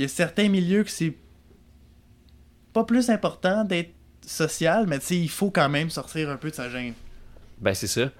il 0.00 0.04
y 0.04 0.06
a 0.06 0.08
certains 0.08 0.48
milieux 0.48 0.82
que 0.82 0.90
c'est 0.90 1.14
pas 2.72 2.84
plus 2.84 3.10
important 3.10 3.64
d'être 3.64 3.90
social, 4.26 4.86
mais 4.86 4.98
tu 4.98 5.04
sais, 5.06 5.16
il 5.18 5.28
faut 5.28 5.50
quand 5.50 5.68
même 5.68 5.90
sortir 5.90 6.30
un 6.30 6.36
peu 6.38 6.48
de 6.50 6.54
sa 6.54 6.70
gêne. 6.70 6.94
Ben, 7.60 7.74
c'est 7.74 7.86
ça. 7.86 8.10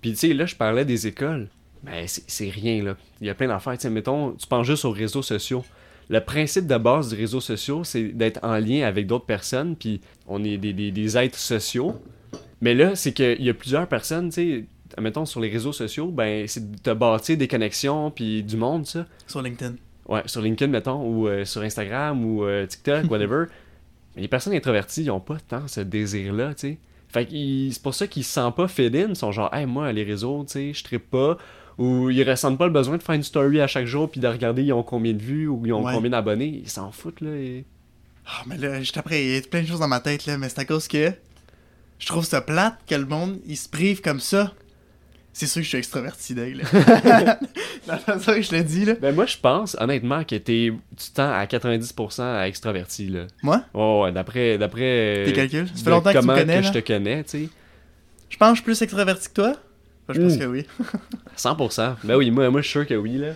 Puis, 0.00 0.12
tu 0.12 0.16
sais, 0.18 0.32
là, 0.34 0.46
je 0.46 0.54
parlais 0.54 0.84
des 0.84 1.06
écoles. 1.08 1.48
Ben, 1.82 2.06
c'est 2.06 2.50
rien, 2.50 2.84
là. 2.84 2.96
Il 3.20 3.26
y 3.26 3.30
a 3.30 3.34
plein 3.34 3.48
d'affaires. 3.48 3.72
Tu 3.74 3.80
sais, 3.80 3.90
mettons, 3.90 4.32
tu 4.32 4.46
penses 4.46 4.66
juste 4.66 4.84
aux 4.84 4.92
réseaux 4.92 5.22
sociaux. 5.22 5.64
Le 6.08 6.20
principe 6.20 6.66
de 6.68 6.76
base 6.76 7.08
des 7.10 7.16
réseaux 7.16 7.40
sociaux, 7.40 7.82
c'est 7.82 8.04
d'être 8.10 8.38
en 8.44 8.56
lien 8.58 8.86
avec 8.86 9.06
d'autres 9.08 9.26
personnes, 9.26 9.74
puis 9.74 10.00
on 10.28 10.44
est 10.44 10.56
des, 10.58 10.72
des- 10.72 10.92
des 10.92 11.16
êtres 11.18 11.38
sociaux. 11.38 12.00
Mais 12.60 12.74
là, 12.74 12.94
c'est 12.94 13.12
qu'il 13.12 13.42
y 13.42 13.50
a 13.50 13.54
plusieurs 13.54 13.88
personnes, 13.88 14.28
tu 14.28 14.34
sais, 14.34 15.00
mettons, 15.00 15.24
sur 15.26 15.40
les 15.40 15.48
réseaux 15.50 15.72
sociaux, 15.72 16.12
ben, 16.12 16.46
c'est 16.46 16.70
de 16.70 16.78
te 16.78 16.90
bâtir 16.90 17.36
des 17.38 17.48
connexions, 17.48 18.10
puis 18.10 18.42
du 18.44 18.56
monde, 18.56 18.86
ça. 18.86 19.06
Sur 19.26 19.42
LinkedIn. 19.42 19.74
Ouais, 20.08 20.22
sur 20.26 20.40
LinkedIn, 20.42 20.70
mettons, 20.70 21.02
ou 21.02 21.28
euh, 21.28 21.44
sur 21.44 21.62
Instagram, 21.62 22.24
ou 22.24 22.44
euh, 22.44 22.66
TikTok, 22.66 23.04
whatever. 23.10 23.46
Les 24.16 24.28
personnes 24.28 24.52
introverties, 24.54 25.04
ils 25.04 25.10
ont 25.10 25.20
pas 25.20 25.38
tant 25.48 25.66
ce 25.66 25.80
désir-là, 25.80 26.54
tu 26.54 26.60
sais. 26.68 26.78
Fait 27.08 27.26
que 27.26 27.32
c'est 27.70 27.82
pour 27.82 27.94
ça 27.94 28.06
qu'ils 28.06 28.24
se 28.24 28.32
sentent 28.32 28.56
pas 28.56 28.66
fit 28.68 28.86
in. 28.94 29.08
Ils 29.10 29.16
sont 29.16 29.30
genre, 29.32 29.52
hey, 29.54 29.66
moi, 29.66 29.92
les 29.92 30.02
réseaux, 30.04 30.44
tu 30.46 30.52
sais, 30.52 30.72
je 30.74 30.82
trippe 30.84 31.10
pas. 31.10 31.38
Ou 31.78 32.10
ils 32.10 32.28
ressentent 32.28 32.58
pas 32.58 32.66
le 32.66 32.72
besoin 32.72 32.96
de 32.98 33.02
faire 33.02 33.14
une 33.16 33.22
story 33.22 33.60
à 33.60 33.66
chaque 33.66 33.86
jour 33.86 34.08
puis 34.10 34.20
de 34.20 34.28
regarder 34.28 34.62
ils 34.62 34.72
ont 34.72 34.82
combien 34.84 35.12
de 35.12 35.20
vues 35.22 35.48
ou 35.48 35.64
ils 35.66 35.72
ont 35.72 35.84
Ouais. 35.84 35.92
combien 35.94 36.10
d'abonnés. 36.10 36.60
Ils 36.62 36.68
s'en 36.70 36.92
foutent, 36.92 37.20
là. 37.20 37.30
et- 37.34 37.64
Ah, 38.26 38.42
mais 38.46 38.56
là, 38.56 38.78
juste 38.80 38.96
après, 38.96 39.24
il 39.24 39.34
y 39.34 39.36
a 39.36 39.40
plein 39.42 39.62
de 39.62 39.66
choses 39.66 39.80
dans 39.80 39.88
ma 39.88 40.00
tête, 40.00 40.26
là, 40.26 40.38
mais 40.38 40.48
c'est 40.48 40.60
à 40.60 40.64
cause 40.64 40.86
que 40.88 41.12
je 41.98 42.06
trouve 42.06 42.24
ça 42.24 42.40
plate 42.40 42.74
que 42.88 42.94
le 42.94 43.06
monde, 43.06 43.38
il 43.46 43.56
se 43.56 43.68
prive 43.68 44.00
comme 44.00 44.20
ça 44.20 44.52
C'est 45.36 45.46
sûr 45.48 45.60
que 45.60 45.64
je 45.64 45.68
suis 45.68 45.78
extraverti. 45.78 46.34
Dans 46.36 46.44
la 47.88 47.98
façon 47.98 48.32
que 48.34 48.42
je 48.42 48.54
le 48.54 48.62
dis, 48.62 48.84
là. 48.84 48.94
Ben 49.00 49.12
moi, 49.14 49.26
je 49.26 49.36
pense, 49.36 49.76
honnêtement, 49.80 50.22
que 50.22 50.36
t'es, 50.36 50.72
tu 50.96 51.10
tends 51.12 51.30
à 51.32 51.44
90% 51.44 52.22
à 52.22 52.46
extraverti, 52.48 53.08
là. 53.08 53.26
Moi, 53.42 53.62
Ouais, 53.74 54.00
ouais, 54.02 54.12
d'après... 54.12 54.56
d'après 54.58 55.24
tes 55.26 55.32
euh, 55.32 55.34
calculs? 55.34 55.68
Ça 55.74 55.84
fait 55.84 55.90
longtemps 55.90 56.12
que 56.12 56.18
tu 56.18 56.24
me 56.24 56.28
comment 56.28 56.38
connais, 56.38 56.62
je 56.62 56.72
là. 56.72 56.80
te 56.80 56.86
connais, 56.86 57.24
tu 57.24 57.30
sais. 57.30 57.48
Je 58.30 58.36
pense 58.36 58.48
que 58.50 58.54
je 58.54 58.60
suis 58.60 58.64
plus 58.64 58.82
extraverti 58.82 59.28
que 59.28 59.34
toi? 59.34 59.52
Enfin, 60.08 60.20
je 60.20 60.20
pense 60.22 60.36
Mm. 60.36 60.38
que 60.38 60.44
oui. 60.46 60.66
100%. 61.36 61.94
Ben 62.04 62.16
oui, 62.16 62.30
moi, 62.30 62.48
moi 62.50 62.60
je 62.60 62.66
suis 62.68 62.72
sûr 62.78 62.86
que 62.86 62.94
oui, 62.94 63.18
là. 63.18 63.32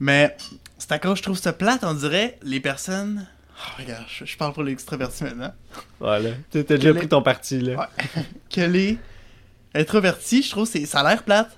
Mais 0.00 0.36
c'est 0.78 0.92
à 0.92 0.98
cause 1.00 1.14
que 1.14 1.18
je 1.18 1.22
trouve 1.24 1.38
ça 1.38 1.52
plate, 1.52 1.80
on 1.82 1.94
dirait, 1.94 2.38
les 2.44 2.60
personnes... 2.60 3.26
Oh, 3.60 3.82
regarde, 3.82 4.04
je, 4.08 4.24
je 4.24 4.36
parle 4.36 4.52
pour 4.52 4.62
les 4.62 4.70
extravertis 4.72 5.24
maintenant. 5.24 5.52
Voilà. 5.98 6.30
T'as 6.52 6.62
déjà 6.62 6.94
pris 6.94 7.08
ton 7.08 7.22
parti, 7.22 7.60
là. 7.60 7.76
Ouais. 7.76 8.22
Que 8.54 8.60
les 8.60 8.98
introvertis, 9.78 10.42
je 10.42 10.50
trouve 10.50 10.66
c'est 10.66 10.86
ça 10.86 11.00
a 11.00 11.08
l'air 11.10 11.22
plate. 11.22 11.56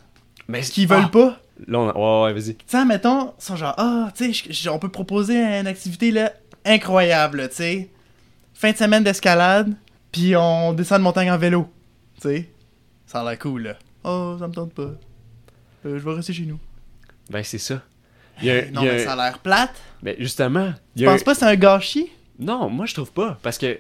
Mais 0.49 0.59
Parce 0.59 0.71
qu'ils 0.71 0.89
veulent 0.89 1.11
pas. 1.11 1.41
Là, 1.67 1.79
on 1.79 1.89
a- 1.91 1.97
Ouais, 2.25 2.33
ouais, 2.33 2.41
vas-y. 2.41 2.55
Tu 2.57 2.65
sais, 2.67 2.85
mettons, 2.85 3.35
sont 3.39 3.57
genre, 3.57 3.75
ah, 3.77 4.11
tu 4.17 4.33
sais, 4.35 4.69
on 4.69 4.79
peut 4.79 4.89
proposer 4.89 5.37
une 5.43 5.67
activité, 5.67 6.11
là, 6.11 6.33
incroyable, 6.65 7.49
tu 7.51 7.57
sais. 7.57 7.91
Fin 8.55 8.73
de 8.73 8.77
semaine 8.77 9.05
d'escalade, 9.05 9.75
puis 10.13 10.35
on 10.37 10.73
descend 10.73 10.99
de 10.99 11.03
montagne 11.05 11.31
en 11.31 11.39
vélo. 11.39 11.69
Tu 12.21 12.29
sais. 12.29 12.51
Ça 13.07 13.21
a 13.21 13.25
l'air 13.29 13.39
cool, 13.39 13.63
là. 13.63 13.75
Oh, 14.05 14.37
ça 14.39 14.49
me 14.49 14.53
tente 14.55 14.73
pas. 14.73 14.83
Euh, 14.83 14.97
je 15.85 15.99
vais 15.99 16.13
rester 16.15 16.33
chez 16.33 16.45
nous. 16.47 16.59
Ben, 17.31 17.43
c'est 17.45 17.59
ça. 17.59 17.81
Il 18.41 18.47
y 18.47 18.51
a, 18.51 18.55
un- 18.55 18.71
non, 18.71 18.81
il 18.83 18.87
y 18.87 18.89
a 18.89 18.93
mais 18.95 19.05
ça 19.05 19.13
a 19.13 19.17
l'air 19.17 19.39
plate. 19.39 19.75
Ben, 20.03 20.17
justement, 20.19 20.73
Tu 20.97 21.07
un- 21.07 21.13
penses 21.13 21.23
pas 21.23 21.33
que 21.35 21.39
c'est 21.39 21.45
un 21.47 21.57
gâchis? 21.57 22.11
Non, 22.39 22.71
moi 22.71 22.87
je 22.87 22.95
trouve 22.95 23.13
pas. 23.13 23.39
Parce 23.43 23.59
que 23.59 23.79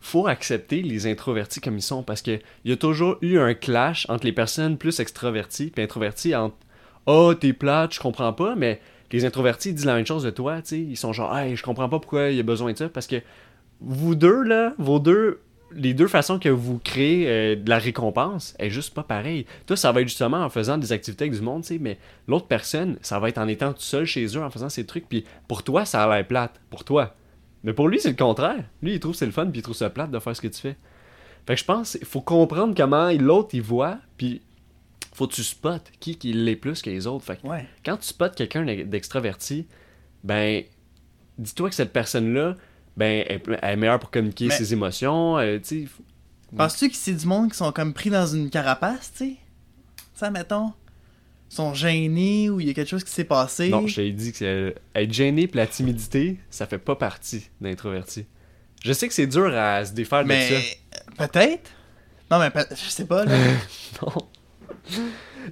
faut 0.00 0.26
accepter 0.26 0.82
les 0.82 1.06
introvertis 1.06 1.60
comme 1.60 1.76
ils 1.76 1.82
sont. 1.82 2.02
Parce 2.02 2.22
que 2.22 2.38
il 2.64 2.70
y 2.70 2.72
a 2.72 2.76
toujours 2.76 3.16
eu 3.20 3.38
un 3.38 3.54
clash 3.54 4.06
entre 4.08 4.24
les 4.24 4.32
personnes 4.32 4.78
plus 4.78 5.00
extraverties 5.00 5.72
et 5.76 5.82
introverties 5.82 6.34
entre 6.34 6.56
Oh, 7.06 7.32
t'es 7.34 7.52
plate, 7.52 7.94
je 7.94 8.00
comprends 8.00 8.32
pas, 8.34 8.54
mais 8.54 8.80
les 9.12 9.24
introvertis 9.24 9.72
disent 9.72 9.86
la 9.86 9.94
même 9.94 10.06
chose 10.06 10.22
de 10.22 10.30
toi, 10.30 10.60
tu 10.60 10.68
sais. 10.68 10.80
Ils 10.80 10.96
sont 10.96 11.12
genre 11.12 11.36
Hey, 11.36 11.56
je 11.56 11.62
comprends 11.62 11.88
pas 11.88 11.98
pourquoi 11.98 12.28
il 12.28 12.36
y 12.36 12.40
a 12.40 12.44
besoin 12.44 12.72
de 12.72 12.76
ça. 12.76 12.88
Parce 12.88 13.06
que 13.06 13.16
vous 13.80 14.14
deux, 14.14 14.42
là, 14.42 14.74
vos 14.78 14.98
deux. 14.98 15.40
Les 15.70 15.92
deux 15.92 16.08
façons 16.08 16.38
que 16.38 16.48
vous 16.48 16.78
créez 16.78 17.28
euh, 17.28 17.54
de 17.54 17.68
la 17.68 17.76
récompense 17.76 18.54
est 18.58 18.70
juste 18.70 18.94
pas 18.94 19.02
pareil. 19.02 19.44
Toi, 19.66 19.76
ça 19.76 19.92
va 19.92 20.00
être 20.00 20.08
justement 20.08 20.38
en 20.38 20.48
faisant 20.48 20.78
des 20.78 20.92
activités 20.92 21.24
avec 21.24 21.34
du 21.34 21.42
monde, 21.42 21.62
tu 21.62 21.78
mais 21.78 21.98
l'autre 22.26 22.46
personne, 22.46 22.96
ça 23.02 23.18
va 23.18 23.28
être 23.28 23.36
en 23.36 23.46
étant 23.46 23.74
tout 23.74 23.82
seul 23.82 24.06
chez 24.06 24.24
eux, 24.24 24.42
en 24.42 24.48
faisant 24.48 24.70
ces 24.70 24.86
trucs. 24.86 25.06
Puis 25.06 25.24
pour 25.46 25.62
toi, 25.62 25.84
ça 25.84 26.04
a 26.04 26.16
l'air 26.16 26.26
plate. 26.26 26.58
Pour 26.70 26.84
toi. 26.84 27.14
Mais 27.64 27.72
pour 27.72 27.88
lui, 27.88 27.98
c'est 28.00 28.10
le 28.10 28.16
contraire. 28.16 28.64
Lui, 28.82 28.94
il 28.94 29.00
trouve 29.00 29.12
que 29.12 29.18
c'est 29.18 29.26
le 29.26 29.32
fun, 29.32 29.46
puis 29.46 29.60
il 29.60 29.62
trouve 29.62 29.74
ça 29.74 29.90
plate 29.90 30.10
de 30.10 30.18
faire 30.18 30.34
ce 30.36 30.40
que 30.40 30.48
tu 30.48 30.60
fais. 30.60 30.76
Fait 31.46 31.54
que 31.54 31.60
je 31.60 31.64
pense 31.64 31.96
il 32.00 32.06
faut 32.06 32.20
comprendre 32.20 32.74
comment 32.76 33.10
l'autre, 33.10 33.50
il 33.54 33.62
voit, 33.62 33.98
puis 34.16 34.42
faut 35.14 35.26
que 35.26 35.32
tu 35.34 35.42
spots 35.42 35.78
qui, 35.98 36.16
qui 36.16 36.32
l'est 36.32 36.56
plus 36.56 36.82
que 36.82 36.90
les 36.90 37.06
autres. 37.06 37.24
Fait 37.24 37.40
que 37.40 37.46
Ouais. 37.46 37.66
quand 37.84 37.96
tu 37.96 38.06
spots 38.06 38.30
quelqu'un 38.36 38.64
d'extraverti, 38.84 39.66
ben, 40.22 40.62
dis-toi 41.38 41.70
que 41.70 41.74
cette 41.74 41.92
personne-là, 41.92 42.56
ben, 42.96 43.24
elle, 43.28 43.40
elle 43.62 43.70
est 43.70 43.76
meilleure 43.76 43.98
pour 43.98 44.10
communiquer 44.10 44.46
Mais- 44.48 44.54
ses 44.56 44.72
émotions, 44.72 45.38
euh, 45.38 45.58
tu 45.58 45.88
Penses-tu 46.56 46.88
que 46.88 46.96
c'est 46.96 47.12
du 47.14 47.26
monde 47.26 47.50
qui 47.50 47.56
sont 47.58 47.72
comme 47.72 47.92
pris 47.92 48.08
dans 48.10 48.26
une 48.26 48.48
carapace, 48.50 49.12
tu 49.12 49.18
sais? 49.18 49.36
Ça, 50.14 50.30
mettons. 50.30 50.72
Sont 51.48 51.72
gênés 51.74 52.50
ou 52.50 52.60
il 52.60 52.66
y 52.66 52.70
a 52.70 52.74
quelque 52.74 52.88
chose 52.88 53.04
qui 53.04 53.10
s'est 53.10 53.24
passé? 53.24 53.70
Non, 53.70 53.86
je 53.86 53.96
t'ai 53.96 54.12
dit 54.12 54.32
que 54.32 54.44
euh, 54.44 54.72
être 54.94 55.12
gêné 55.12 55.46
pis 55.46 55.56
la 55.56 55.66
timidité, 55.66 56.38
ça 56.50 56.66
fait 56.66 56.78
pas 56.78 56.94
partie 56.94 57.48
d'introverti. 57.60 58.26
Je 58.84 58.92
sais 58.92 59.08
que 59.08 59.14
c'est 59.14 59.26
dur 59.26 59.52
à 59.56 59.84
se 59.84 59.92
défaire 59.92 60.22
de 60.22 60.28
Mais 60.28 60.48
ça. 60.50 61.26
peut-être? 61.26 61.70
Non, 62.30 62.38
mais 62.38 62.50
je 62.70 62.90
sais 62.90 63.06
pas, 63.06 63.24
là. 63.24 63.34
Non. 64.02 64.12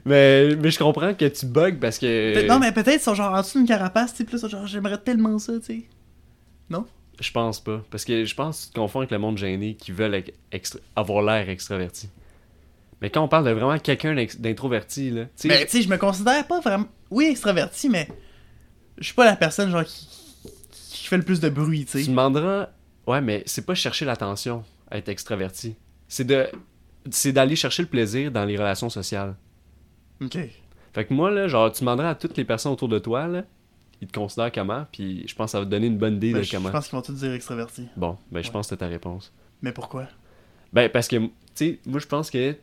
mais, 0.04 0.54
mais 0.56 0.70
je 0.70 0.78
comprends 0.78 1.14
que 1.14 1.24
tu 1.24 1.46
bugs 1.46 1.78
parce 1.80 1.98
que. 1.98 2.46
Non, 2.46 2.58
mais 2.58 2.72
peut-être 2.72 3.00
ils 3.00 3.04
sont 3.04 3.14
genre 3.14 3.32
en 3.32 3.40
dessous 3.40 3.58
d'une 3.58 3.66
carapace, 3.66 4.12
tu 4.12 4.18
sais, 4.18 4.24
plus 4.24 4.46
genre 4.48 4.66
j'aimerais 4.66 4.98
tellement 4.98 5.38
ça, 5.38 5.54
tu 5.58 5.64
sais. 5.64 5.82
Je 7.20 7.32
pense 7.32 7.60
pas. 7.60 7.82
Parce 7.90 8.04
que 8.04 8.24
je 8.24 8.34
pense 8.34 8.60
que 8.60 8.66
tu 8.66 8.72
te 8.72 8.78
confonds 8.78 9.00
avec 9.00 9.10
le 9.10 9.18
monde 9.18 9.38
gêné 9.38 9.74
qui 9.74 9.92
veulent 9.92 10.22
avoir 10.94 11.22
l'air 11.22 11.48
extraverti. 11.48 12.08
Mais 13.02 13.10
quand 13.10 13.22
on 13.22 13.28
parle 13.28 13.44
de 13.44 13.50
vraiment 13.50 13.78
quelqu'un 13.78 14.14
d'introverti, 14.38 15.10
là. 15.10 15.24
tu 15.24 15.30
sais, 15.36 15.48
Mais 15.48 15.64
tu 15.66 15.72
sais, 15.72 15.82
je 15.82 15.88
me 15.88 15.98
considère 15.98 16.46
pas 16.46 16.60
vraiment. 16.60 16.86
Oui, 17.10 17.26
extraverti, 17.26 17.88
mais. 17.88 18.08
Je 18.98 19.04
suis 19.04 19.14
pas 19.14 19.26
la 19.26 19.36
personne, 19.36 19.70
genre, 19.70 19.84
qui, 19.84 20.08
qui 20.70 21.06
fait 21.06 21.18
le 21.18 21.22
plus 21.22 21.40
de 21.40 21.48
bruit, 21.50 21.80
tu 21.84 21.92
tu 21.98 22.04
sais. 22.04 22.10
demanderas. 22.10 22.70
Ouais, 23.06 23.20
mais 23.20 23.42
c'est 23.46 23.66
pas 23.66 23.74
chercher 23.74 24.04
l'attention, 24.06 24.64
être 24.90 25.08
extraverti. 25.10 25.76
C'est 26.08 26.24
de. 26.24 26.46
C'est 27.10 27.32
d'aller 27.32 27.54
chercher 27.54 27.82
le 27.82 27.88
plaisir 27.88 28.32
dans 28.32 28.44
les 28.44 28.56
relations 28.56 28.88
sociales. 28.88 29.36
Ok. 30.22 30.38
Fait 30.94 31.04
que 31.04 31.12
moi, 31.14 31.30
là, 31.30 31.46
genre, 31.46 31.70
tu 31.70 31.80
demanderas 31.80 32.10
à 32.10 32.14
toutes 32.14 32.36
les 32.36 32.44
personnes 32.44 32.72
autour 32.72 32.88
de 32.88 32.98
toi, 32.98 33.28
là, 33.28 33.44
ils 34.00 34.08
te 34.08 34.18
considèrent 34.18 34.50
comment, 34.50 34.86
puis 34.90 35.22
je 35.28 35.34
pense 35.34 35.48
que 35.48 35.50
ça 35.52 35.58
va 35.60 35.66
te 35.66 35.70
donner 35.70 35.86
une 35.88 35.98
bonne 35.98 36.16
idée 36.16 36.32
Ben, 36.32 36.38
de 36.38 36.44
je, 36.44 36.50
comment. 36.52 36.68
je 36.68 36.72
pense 36.72 36.88
qu'ils 36.88 36.96
vont 36.96 37.02
tous 37.02 37.12
dire 37.12 37.32
extraverti. 37.34 37.86
Bon, 37.96 38.16
ben, 38.32 38.40
je 38.42 38.48
Ouais. 38.48 38.52
pense 38.52 38.66
que 38.66 38.70
c'est 38.70 38.78
ta 38.78 38.88
réponse. 38.88 39.32
Mais 39.62 39.72
pourquoi? 39.72 40.08
Ben, 40.72 40.88
parce 40.90 41.06
que, 41.06 41.16
tu 41.16 41.30
sais, 41.54 41.78
moi, 41.86 42.00
je 42.00 42.06
pense 42.06 42.30
que 42.30 42.56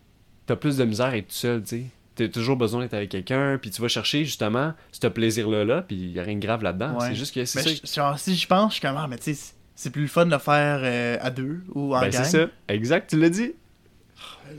t'as 0.46 0.56
plus 0.56 0.78
de 0.78 0.86
misère 0.86 1.08
à 1.08 1.18
être 1.18 1.28
tout 1.28 1.34
seul, 1.36 1.62
tu 1.64 1.68
sais. 1.70 1.84
T'as 2.16 2.28
toujours 2.28 2.58
besoin 2.58 2.82
d'être 2.82 2.94
avec 2.94 3.10
quelqu'un, 3.10 3.58
puis 3.60 3.72
tu 3.72 3.82
vas 3.82 3.88
chercher, 3.88 4.24
justement, 4.24 4.74
ce 4.92 5.08
plaisir-là, 5.08 5.66
là, 5.66 5.82
puis 5.82 5.96
y 5.96 6.20
a 6.20 6.24
rien 6.24 6.36
de 6.36 6.46
grave 6.46 6.62
là-dedans. 6.62 6.98
Ouais. 7.00 7.08
C'est 7.10 7.16
juste 7.16 7.34
que 7.34 7.44
c'est 7.46 7.68
je- 7.86 7.92
genre, 7.96 8.20
si 8.20 8.36
j'y 8.36 8.46
pense, 8.46 8.74
je 8.74 8.80
suis 8.80 8.82
comme, 8.88 8.98
ah, 8.98 9.08
mais 9.10 9.18
tu 9.18 9.34
sais, 9.34 9.54
c'est- 9.76 9.90
plus 9.90 10.04
le 10.04 10.08
fun 10.08 10.26
de 10.28 10.32
le 10.32 10.38
faire 10.38 10.82
euh, 10.84 11.18
à 11.22 11.32
deux 11.32 11.62
ou 11.74 11.96
en 11.96 12.02
Ben, 12.02 12.10
gang. 12.12 12.24
c'est 12.24 12.38
ça. 12.44 12.48
Exact, 12.68 13.10
tu 13.10 13.20
l'as 13.20 13.30
dit. 13.30 13.54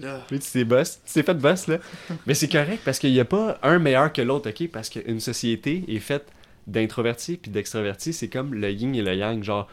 Là. 0.00 0.20
Oui, 0.32 0.40
tu 0.40 0.50
t'es 0.50 0.64
boss. 0.64 1.00
Tu 1.06 1.12
t'es 1.12 1.22
fait 1.22 1.34
boss, 1.34 1.68
là. 1.68 1.78
Mais 2.26 2.34
c'est 2.34 2.48
correct, 2.48 2.80
parce 2.84 2.98
qu'il 2.98 3.12
n'y 3.12 3.20
a 3.20 3.24
pas 3.24 3.58
un 3.62 3.78
meilleur 3.78 4.12
que 4.12 4.20
l'autre, 4.22 4.50
ok? 4.50 4.68
Parce 4.72 4.88
qu'une 4.88 5.20
société 5.20 5.84
est 5.86 6.00
faite 6.00 6.26
d'introvertis 6.66 7.36
puis 7.36 7.50
d'extravertis. 7.52 8.12
C'est 8.12 8.28
comme 8.28 8.54
le 8.54 8.70
yin 8.72 8.94
et 8.96 9.02
le 9.02 9.14
yang. 9.14 9.42
Genre, 9.44 9.68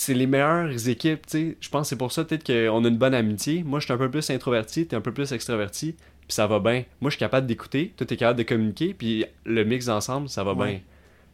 c'est 0.00 0.14
les 0.14 0.28
meilleures 0.28 0.88
équipes, 0.88 1.26
tu 1.26 1.30
sais. 1.38 1.56
Je 1.60 1.68
pense 1.70 1.82
que 1.82 1.88
c'est 1.88 1.96
pour 1.96 2.12
ça, 2.12 2.24
peut-être 2.24 2.44
qu'on 2.46 2.84
a 2.84 2.88
une 2.88 2.98
bonne 2.98 3.14
amitié. 3.14 3.64
Moi, 3.64 3.80
je 3.80 3.86
suis 3.86 3.92
un 3.92 3.98
peu 3.98 4.08
plus 4.08 4.30
introverti, 4.30 4.86
t'es 4.86 4.94
un 4.94 5.00
peu 5.00 5.12
plus 5.12 5.32
extraverti, 5.32 5.92
puis 5.92 6.34
ça 6.34 6.46
va 6.46 6.60
bien. 6.60 6.84
Moi, 7.00 7.10
je 7.10 7.16
suis 7.16 7.18
capable 7.18 7.48
d'écouter, 7.48 7.92
toi, 7.96 8.06
t'es 8.06 8.16
capable 8.16 8.38
de 8.38 8.44
communiquer, 8.44 8.94
puis 8.94 9.24
le 9.44 9.64
mix 9.64 9.88
ensemble, 9.88 10.28
ça 10.28 10.44
va 10.44 10.52
Ouais. 10.54 10.66
bien. 10.70 10.80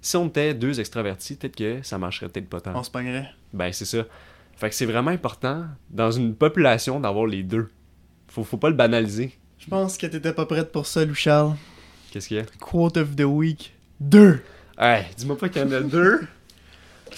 Si 0.00 0.16
on 0.16 0.26
était 0.28 0.54
deux 0.54 0.80
extravertis, 0.80 1.36
peut-être 1.36 1.56
que 1.56 1.78
ça 1.82 1.98
marcherait 1.98 2.28
peut-être 2.30 2.48
pas 2.48 2.60
tant. 2.62 2.72
On 2.74 2.82
se 2.82 2.90
pognerait. 2.90 3.28
Ben, 3.52 3.70
c'est 3.72 3.84
ça. 3.84 4.04
Fait 4.56 4.70
que 4.70 4.74
c'est 4.74 4.86
vraiment 4.86 5.10
important, 5.10 5.66
dans 5.90 6.10
une 6.10 6.34
population, 6.34 7.00
d'avoir 7.00 7.26
les 7.26 7.42
deux. 7.42 7.68
Faut, 8.28 8.44
faut 8.44 8.56
pas 8.56 8.70
le 8.70 8.76
banaliser. 8.76 9.32
Je 9.58 9.66
pense 9.66 9.98
que 9.98 10.06
t'étais 10.06 10.32
pas 10.32 10.46
prête 10.46 10.72
pour 10.72 10.86
ça, 10.86 11.04
Lou 11.04 11.14
Charles. 11.14 11.54
Qu'est-ce 12.10 12.28
qu'il 12.28 12.36
y 12.38 12.40
a? 12.40 12.44
Quote 12.60 12.96
of 12.96 13.14
the 13.14 13.24
week. 13.24 13.74
Deux. 14.00 14.40
Hey, 14.78 15.04
dis-moi 15.16 15.36
pas 15.36 15.48
qu'il 15.50 15.60
y 15.62 15.64
en 15.64 15.70
a 15.72 15.80
deux. 15.80 16.20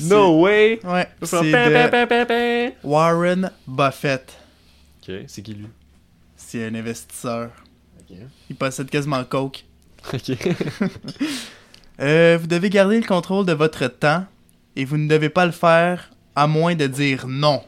No 0.00 0.42
way! 0.42 0.80
Ouais, 0.84 1.08
c'est 1.22 1.42
de. 1.42 2.86
Warren 2.86 3.50
Buffett. 3.66 4.32
Ok, 5.02 5.14
c'est 5.26 5.42
qui 5.42 5.54
lui? 5.54 5.68
C'est 6.36 6.66
un 6.66 6.74
investisseur. 6.74 7.50
Ok. 8.00 8.16
Il 8.50 8.56
possède 8.56 8.88
quasiment 8.90 9.24
coke. 9.24 9.64
Ok. 10.12 10.32
Euh, 11.98 12.36
vous 12.38 12.46
devez 12.46 12.68
garder 12.68 13.00
le 13.00 13.06
contrôle 13.06 13.46
de 13.46 13.54
votre 13.54 13.86
temps 13.86 14.26
et 14.76 14.84
vous 14.84 14.98
ne 14.98 15.08
devez 15.08 15.30
pas 15.30 15.46
le 15.46 15.52
faire 15.52 16.10
à 16.34 16.46
moins 16.46 16.74
de 16.74 16.86
dire 16.86 17.26
non. 17.26 17.64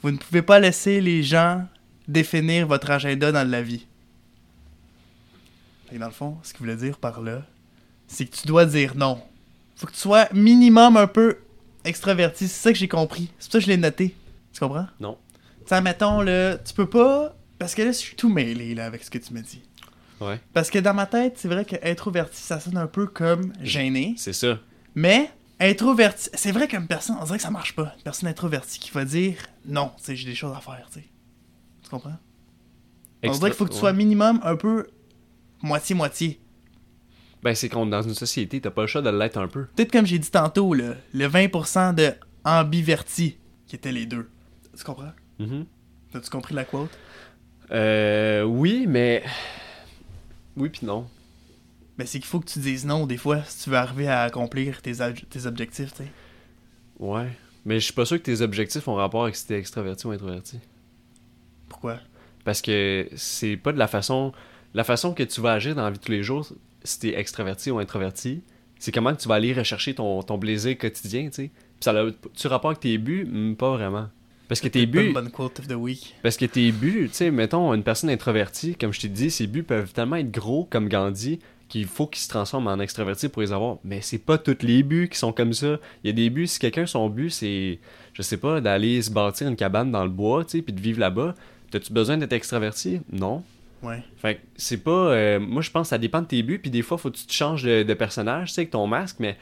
Vous 0.00 0.10
ne 0.10 0.16
pouvez 0.16 0.40
pas 0.40 0.58
laisser 0.58 1.02
les 1.02 1.22
gens 1.22 1.66
définir 2.08 2.66
votre 2.66 2.90
agenda 2.90 3.30
dans 3.30 3.46
la 3.46 3.60
vie. 3.60 3.86
Et 5.92 5.98
dans 5.98 6.06
le 6.06 6.12
fond, 6.12 6.38
ce 6.42 6.52
qu'il 6.52 6.60
voulait 6.60 6.76
dire 6.76 6.96
par 6.96 7.20
là, 7.20 7.42
c'est 8.06 8.24
que 8.24 8.34
tu 8.34 8.46
dois 8.46 8.64
dire 8.64 8.94
non. 8.96 9.20
Faut 9.80 9.86
que 9.86 9.92
tu 9.92 9.98
sois 9.98 10.28
minimum 10.34 10.98
un 10.98 11.06
peu 11.06 11.38
extraverti. 11.86 12.48
C'est 12.48 12.62
ça 12.62 12.70
que 12.70 12.78
j'ai 12.78 12.86
compris. 12.86 13.30
C'est 13.38 13.46
pour 13.46 13.52
ça 13.52 13.58
que 13.60 13.64
je 13.64 13.70
l'ai 13.70 13.78
noté. 13.78 14.14
Tu 14.52 14.60
comprends? 14.60 14.86
Non. 15.00 15.16
Tu 15.60 15.68
sais, 15.68 15.80
mettons, 15.80 16.20
là, 16.20 16.58
tu 16.58 16.74
peux 16.74 16.88
pas. 16.88 17.34
Parce 17.58 17.74
que 17.74 17.80
là, 17.80 17.92
je 17.92 17.96
suis 17.96 18.14
tout 18.14 18.28
mêlé 18.28 18.74
là, 18.74 18.84
avec 18.84 19.02
ce 19.02 19.10
que 19.10 19.16
tu 19.16 19.32
me 19.32 19.40
dis. 19.40 19.62
Ouais, 20.20 20.38
Parce 20.52 20.68
que 20.68 20.78
dans 20.78 20.92
ma 20.92 21.06
tête, 21.06 21.38
c'est 21.38 21.48
vrai 21.48 21.64
que 21.64 21.76
introverti, 21.82 22.42
ça 22.42 22.60
sonne 22.60 22.76
un 22.76 22.86
peu 22.88 23.06
comme 23.06 23.54
gêné. 23.62 24.12
c'est 24.18 24.34
ça. 24.34 24.58
Mais 24.94 25.30
introverti, 25.58 26.28
c'est 26.34 26.52
vrai 26.52 26.68
qu'une 26.68 26.86
personne, 26.86 27.16
on 27.18 27.24
dirait 27.24 27.38
que 27.38 27.42
ça 27.42 27.50
marche 27.50 27.74
pas. 27.74 27.94
Une 27.96 28.02
personne 28.02 28.28
introvertie 28.28 28.78
qui 28.78 28.90
va 28.90 29.06
dire 29.06 29.36
non, 29.64 29.92
tu 29.96 30.04
sais, 30.04 30.16
j'ai 30.16 30.28
des 30.28 30.34
choses 30.34 30.54
à 30.54 30.60
faire, 30.60 30.88
tu 30.92 31.00
sais. 31.00 31.06
Tu 31.82 31.88
comprends? 31.88 32.18
On 33.24 33.30
dirait 33.32 33.50
qu'il 33.50 33.56
faut 33.56 33.64
que 33.64 33.70
tu 33.70 33.76
ouais. 33.76 33.80
sois 33.80 33.92
minimum 33.94 34.40
un 34.42 34.56
peu 34.56 34.88
moitié-moitié. 35.62 36.39
Ben, 37.42 37.54
c'est 37.54 37.68
qu'on 37.68 37.86
est 37.86 37.90
dans 37.90 38.02
une 38.02 38.14
société, 38.14 38.60
t'as 38.60 38.70
pas 38.70 38.82
le 38.82 38.86
choix 38.86 39.00
de 39.02 39.10
l'être 39.10 39.38
un 39.38 39.48
peu. 39.48 39.64
Peut-être 39.76 39.92
comme 39.92 40.06
j'ai 40.06 40.18
dit 40.18 40.30
tantôt, 40.30 40.74
là, 40.74 40.94
le 41.14 41.26
20% 41.26 41.94
de 41.94 42.12
ambiverti, 42.44 43.36
qui 43.66 43.76
étaient 43.76 43.92
les 43.92 44.06
deux. 44.06 44.28
Tu 44.76 44.84
comprends? 44.84 45.12
Mhm. 45.38 45.64
As-tu 46.14 46.30
compris 46.30 46.54
la 46.54 46.64
quote? 46.64 46.90
Euh, 47.70 48.42
oui, 48.42 48.86
mais. 48.86 49.22
Oui, 50.56 50.68
puis 50.68 50.86
non. 50.86 51.06
Mais 51.96 52.06
c'est 52.06 52.18
qu'il 52.18 52.26
faut 52.28 52.40
que 52.40 52.48
tu 52.48 52.58
dises 52.58 52.84
non, 52.84 53.06
des 53.06 53.16
fois, 53.16 53.42
si 53.44 53.64
tu 53.64 53.70
veux 53.70 53.76
arriver 53.76 54.08
à 54.08 54.22
accomplir 54.22 54.82
tes, 54.82 54.92
tes 55.28 55.46
objectifs, 55.46 55.92
tu 55.92 56.02
sais. 56.04 56.10
Ouais. 56.98 57.28
Mais 57.64 57.78
je 57.78 57.84
suis 57.84 57.92
pas 57.92 58.04
sûr 58.04 58.18
que 58.18 58.22
tes 58.22 58.40
objectifs 58.40 58.88
ont 58.88 58.94
rapport 58.94 59.24
avec 59.24 59.36
si 59.36 59.46
t'es 59.46 59.58
extraverti 59.58 60.06
ou 60.06 60.10
introverti. 60.10 60.58
Pourquoi? 61.68 61.98
Parce 62.44 62.62
que 62.62 63.08
c'est 63.16 63.56
pas 63.56 63.72
de 63.72 63.78
la 63.78 63.86
façon. 63.86 64.32
la 64.74 64.84
façon 64.84 65.12
que 65.12 65.22
tu 65.22 65.40
vas 65.40 65.52
agir 65.52 65.74
dans 65.74 65.82
la 65.82 65.90
vie 65.90 65.98
de 65.98 66.02
tous 66.02 66.12
les 66.12 66.22
jours, 66.22 66.46
si 66.84 66.98
t'es 67.00 67.18
extraverti 67.18 67.70
ou 67.70 67.78
introverti, 67.78 68.42
c'est 68.78 68.92
comment 68.92 69.14
que 69.14 69.20
tu 69.20 69.28
vas 69.28 69.34
aller 69.36 69.52
rechercher 69.52 69.94
ton, 69.94 70.22
ton 70.22 70.38
plaisir 70.38 70.76
quotidien, 70.78 71.26
tu 71.26 71.32
sais? 71.34 71.50
Puis 71.50 71.84
ça 71.84 71.92
a, 71.92 72.06
tu 72.34 72.46
rapport 72.46 72.70
avec 72.70 72.80
tes 72.80 72.96
buts, 72.98 73.26
Hmm, 73.30 73.54
pas 73.54 73.70
vraiment. 73.72 74.08
Parce 74.48 74.60
que 74.60 74.68
tes 74.68 74.84
buts, 74.86 75.06
une 75.08 75.12
bonne 75.12 75.30
quote 75.30 75.60
of 75.60 75.68
the 75.68 75.74
week. 75.74 76.16
parce 76.22 76.36
que 76.36 76.44
tes 76.44 76.72
buts, 76.72 77.08
tu 77.10 77.14
sais, 77.16 77.30
mettons, 77.30 77.72
une 77.72 77.84
personne 77.84 78.10
introvertie, 78.10 78.74
comme 78.74 78.92
je 78.92 79.00
t'ai 79.00 79.08
dit, 79.08 79.30
ses 79.30 79.46
buts 79.46 79.62
peuvent 79.62 79.92
tellement 79.92 80.16
être 80.16 80.30
gros, 80.32 80.66
comme 80.68 80.88
Gandhi, 80.88 81.38
qu'il 81.68 81.86
faut 81.86 82.08
qu'il 82.08 82.20
se 82.20 82.28
transforme 82.28 82.66
en 82.66 82.80
extraverti 82.80 83.28
pour 83.28 83.42
les 83.42 83.52
avoir. 83.52 83.78
Mais 83.84 84.00
c'est 84.00 84.18
pas 84.18 84.38
tous 84.38 84.56
les 84.62 84.82
buts 84.82 85.08
qui 85.08 85.18
sont 85.18 85.32
comme 85.32 85.52
ça. 85.52 85.78
Il 86.02 86.08
y 86.08 86.10
a 86.10 86.12
des 86.12 86.28
buts, 86.30 86.48
si 86.48 86.58
quelqu'un, 86.58 86.84
son 86.86 87.08
but, 87.08 87.30
c'est, 87.30 87.78
je 88.12 88.22
sais 88.22 88.38
pas, 88.38 88.60
d'aller 88.60 89.00
se 89.02 89.10
bâtir 89.12 89.46
une 89.46 89.54
cabane 89.54 89.92
dans 89.92 90.02
le 90.02 90.10
bois, 90.10 90.44
tu 90.44 90.58
sais, 90.58 90.62
puis 90.62 90.72
de 90.72 90.80
vivre 90.80 90.98
là-bas, 90.98 91.36
t'as-tu 91.70 91.92
besoin 91.92 92.16
d'être 92.18 92.32
extraverti? 92.32 93.02
Non. 93.12 93.44
Ouais. 93.82 94.02
Fait 94.16 94.36
que 94.36 94.40
c'est 94.56 94.76
pas. 94.82 94.90
euh, 94.90 95.40
moi, 95.40 95.62
je 95.62 95.70
pense 95.70 95.86
que 95.86 95.90
ça 95.90 95.98
dépend 95.98 96.20
de 96.22 96.26
tes 96.26 96.42
buts, 96.42 96.58
puis 96.58 96.70
des 96.70 96.82
fois, 96.82 96.98
faut 96.98 97.10
que 97.10 97.16
tu 97.16 97.26
te 97.26 97.32
changes 97.32 97.62
de, 97.62 97.82
de 97.82 97.94
personnage, 97.94 98.48
tu 98.48 98.54
sais, 98.54 98.60
avec 98.62 98.70
ton 98.70 98.86
masque, 98.86 99.16
mais 99.20 99.36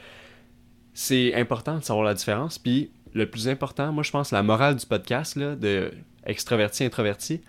c'est 0.93 1.33
important 1.35 1.77
de 1.77 1.83
savoir 1.83 2.05
la 2.05 2.13
différence. 2.13 2.57
Puis 2.59 2.91
le 3.13 3.29
plus 3.29 3.47
important, 3.47 3.91
moi, 3.91 4.03
je 4.03 4.11
pense, 4.11 4.31
la 4.31 4.43
morale 4.43 4.75
du 4.75 4.85
podcast, 4.85 5.35
là, 5.35 5.55
de 5.55 5.91
extraverti, 6.25 6.83
introverti, 6.83 7.41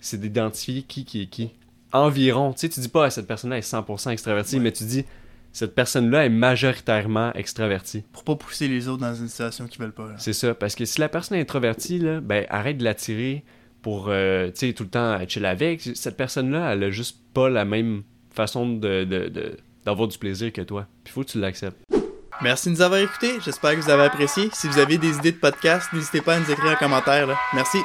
c'est 0.00 0.20
d'identifier 0.20 0.82
qui 0.82 1.04
qui 1.04 1.22
est 1.22 1.26
qui. 1.26 1.50
Environ. 1.92 2.52
Tu 2.52 2.60
sais, 2.60 2.68
tu 2.68 2.80
dis 2.80 2.88
pas, 2.88 3.08
cette 3.10 3.26
personne-là 3.26 3.58
est 3.58 3.60
100% 3.72 4.10
extravertie, 4.10 4.56
Ouais. 4.56 4.62
mais 4.62 4.72
tu 4.72 4.84
dis, 4.84 5.04
cette 5.52 5.74
personne-là 5.74 6.26
est 6.26 6.30
majoritairement 6.30 7.32
extravertie. 7.32 8.04
Pour 8.12 8.22
pas 8.24 8.36
pousser 8.36 8.68
les 8.68 8.88
autres 8.88 9.00
dans 9.00 9.14
une 9.14 9.28
situation 9.28 9.66
qu'ils 9.66 9.80
veulent 9.80 9.92
pas. 9.92 10.10
C'est 10.18 10.34
ça, 10.34 10.54
parce 10.54 10.74
que 10.74 10.84
si 10.84 11.00
la 11.00 11.08
personne 11.08 11.38
est 11.38 11.40
introvertie, 11.40 11.98
là, 11.98 12.20
ben 12.20 12.44
arrête 12.50 12.76
de 12.76 12.84
l'attirer 12.84 13.44
pour, 13.82 14.06
euh, 14.08 14.50
tout 14.50 14.82
le 14.84 14.88
temps 14.88 15.18
chill 15.28 15.44
avec. 15.46 15.80
Cette 15.94 16.16
personne-là, 16.16 16.72
elle 16.72 16.84
a 16.84 16.90
juste 16.90 17.18
pas 17.34 17.48
la 17.48 17.64
même 17.64 18.02
façon 18.34 18.68
de- 18.68 19.56
d'avoir 19.84 20.08
du 20.08 20.18
plaisir 20.18 20.52
que 20.52 20.60
toi. 20.62 20.86
Puis 21.04 21.12
faut 21.12 21.22
que 21.22 21.28
tu 21.30 21.38
l'acceptes. 21.40 21.78
Merci 22.40 22.68
de 22.68 22.74
nous 22.74 22.82
avoir 22.82 23.00
écoutés. 23.00 23.32
J'espère 23.44 23.72
que 23.74 23.80
vous 23.80 23.90
avez 23.90 24.04
apprécié. 24.04 24.48
Si 24.52 24.68
vous 24.68 24.78
avez 24.78 24.96
des 24.98 25.16
idées 25.16 25.32
de 25.32 25.38
podcast, 25.38 25.88
n'hésitez 25.92 26.20
pas 26.20 26.34
à 26.36 26.38
nous 26.40 26.50
écrire 26.50 26.70
en 26.72 26.76
commentaire. 26.76 27.26
là. 27.26 27.36
Merci. 27.54 27.78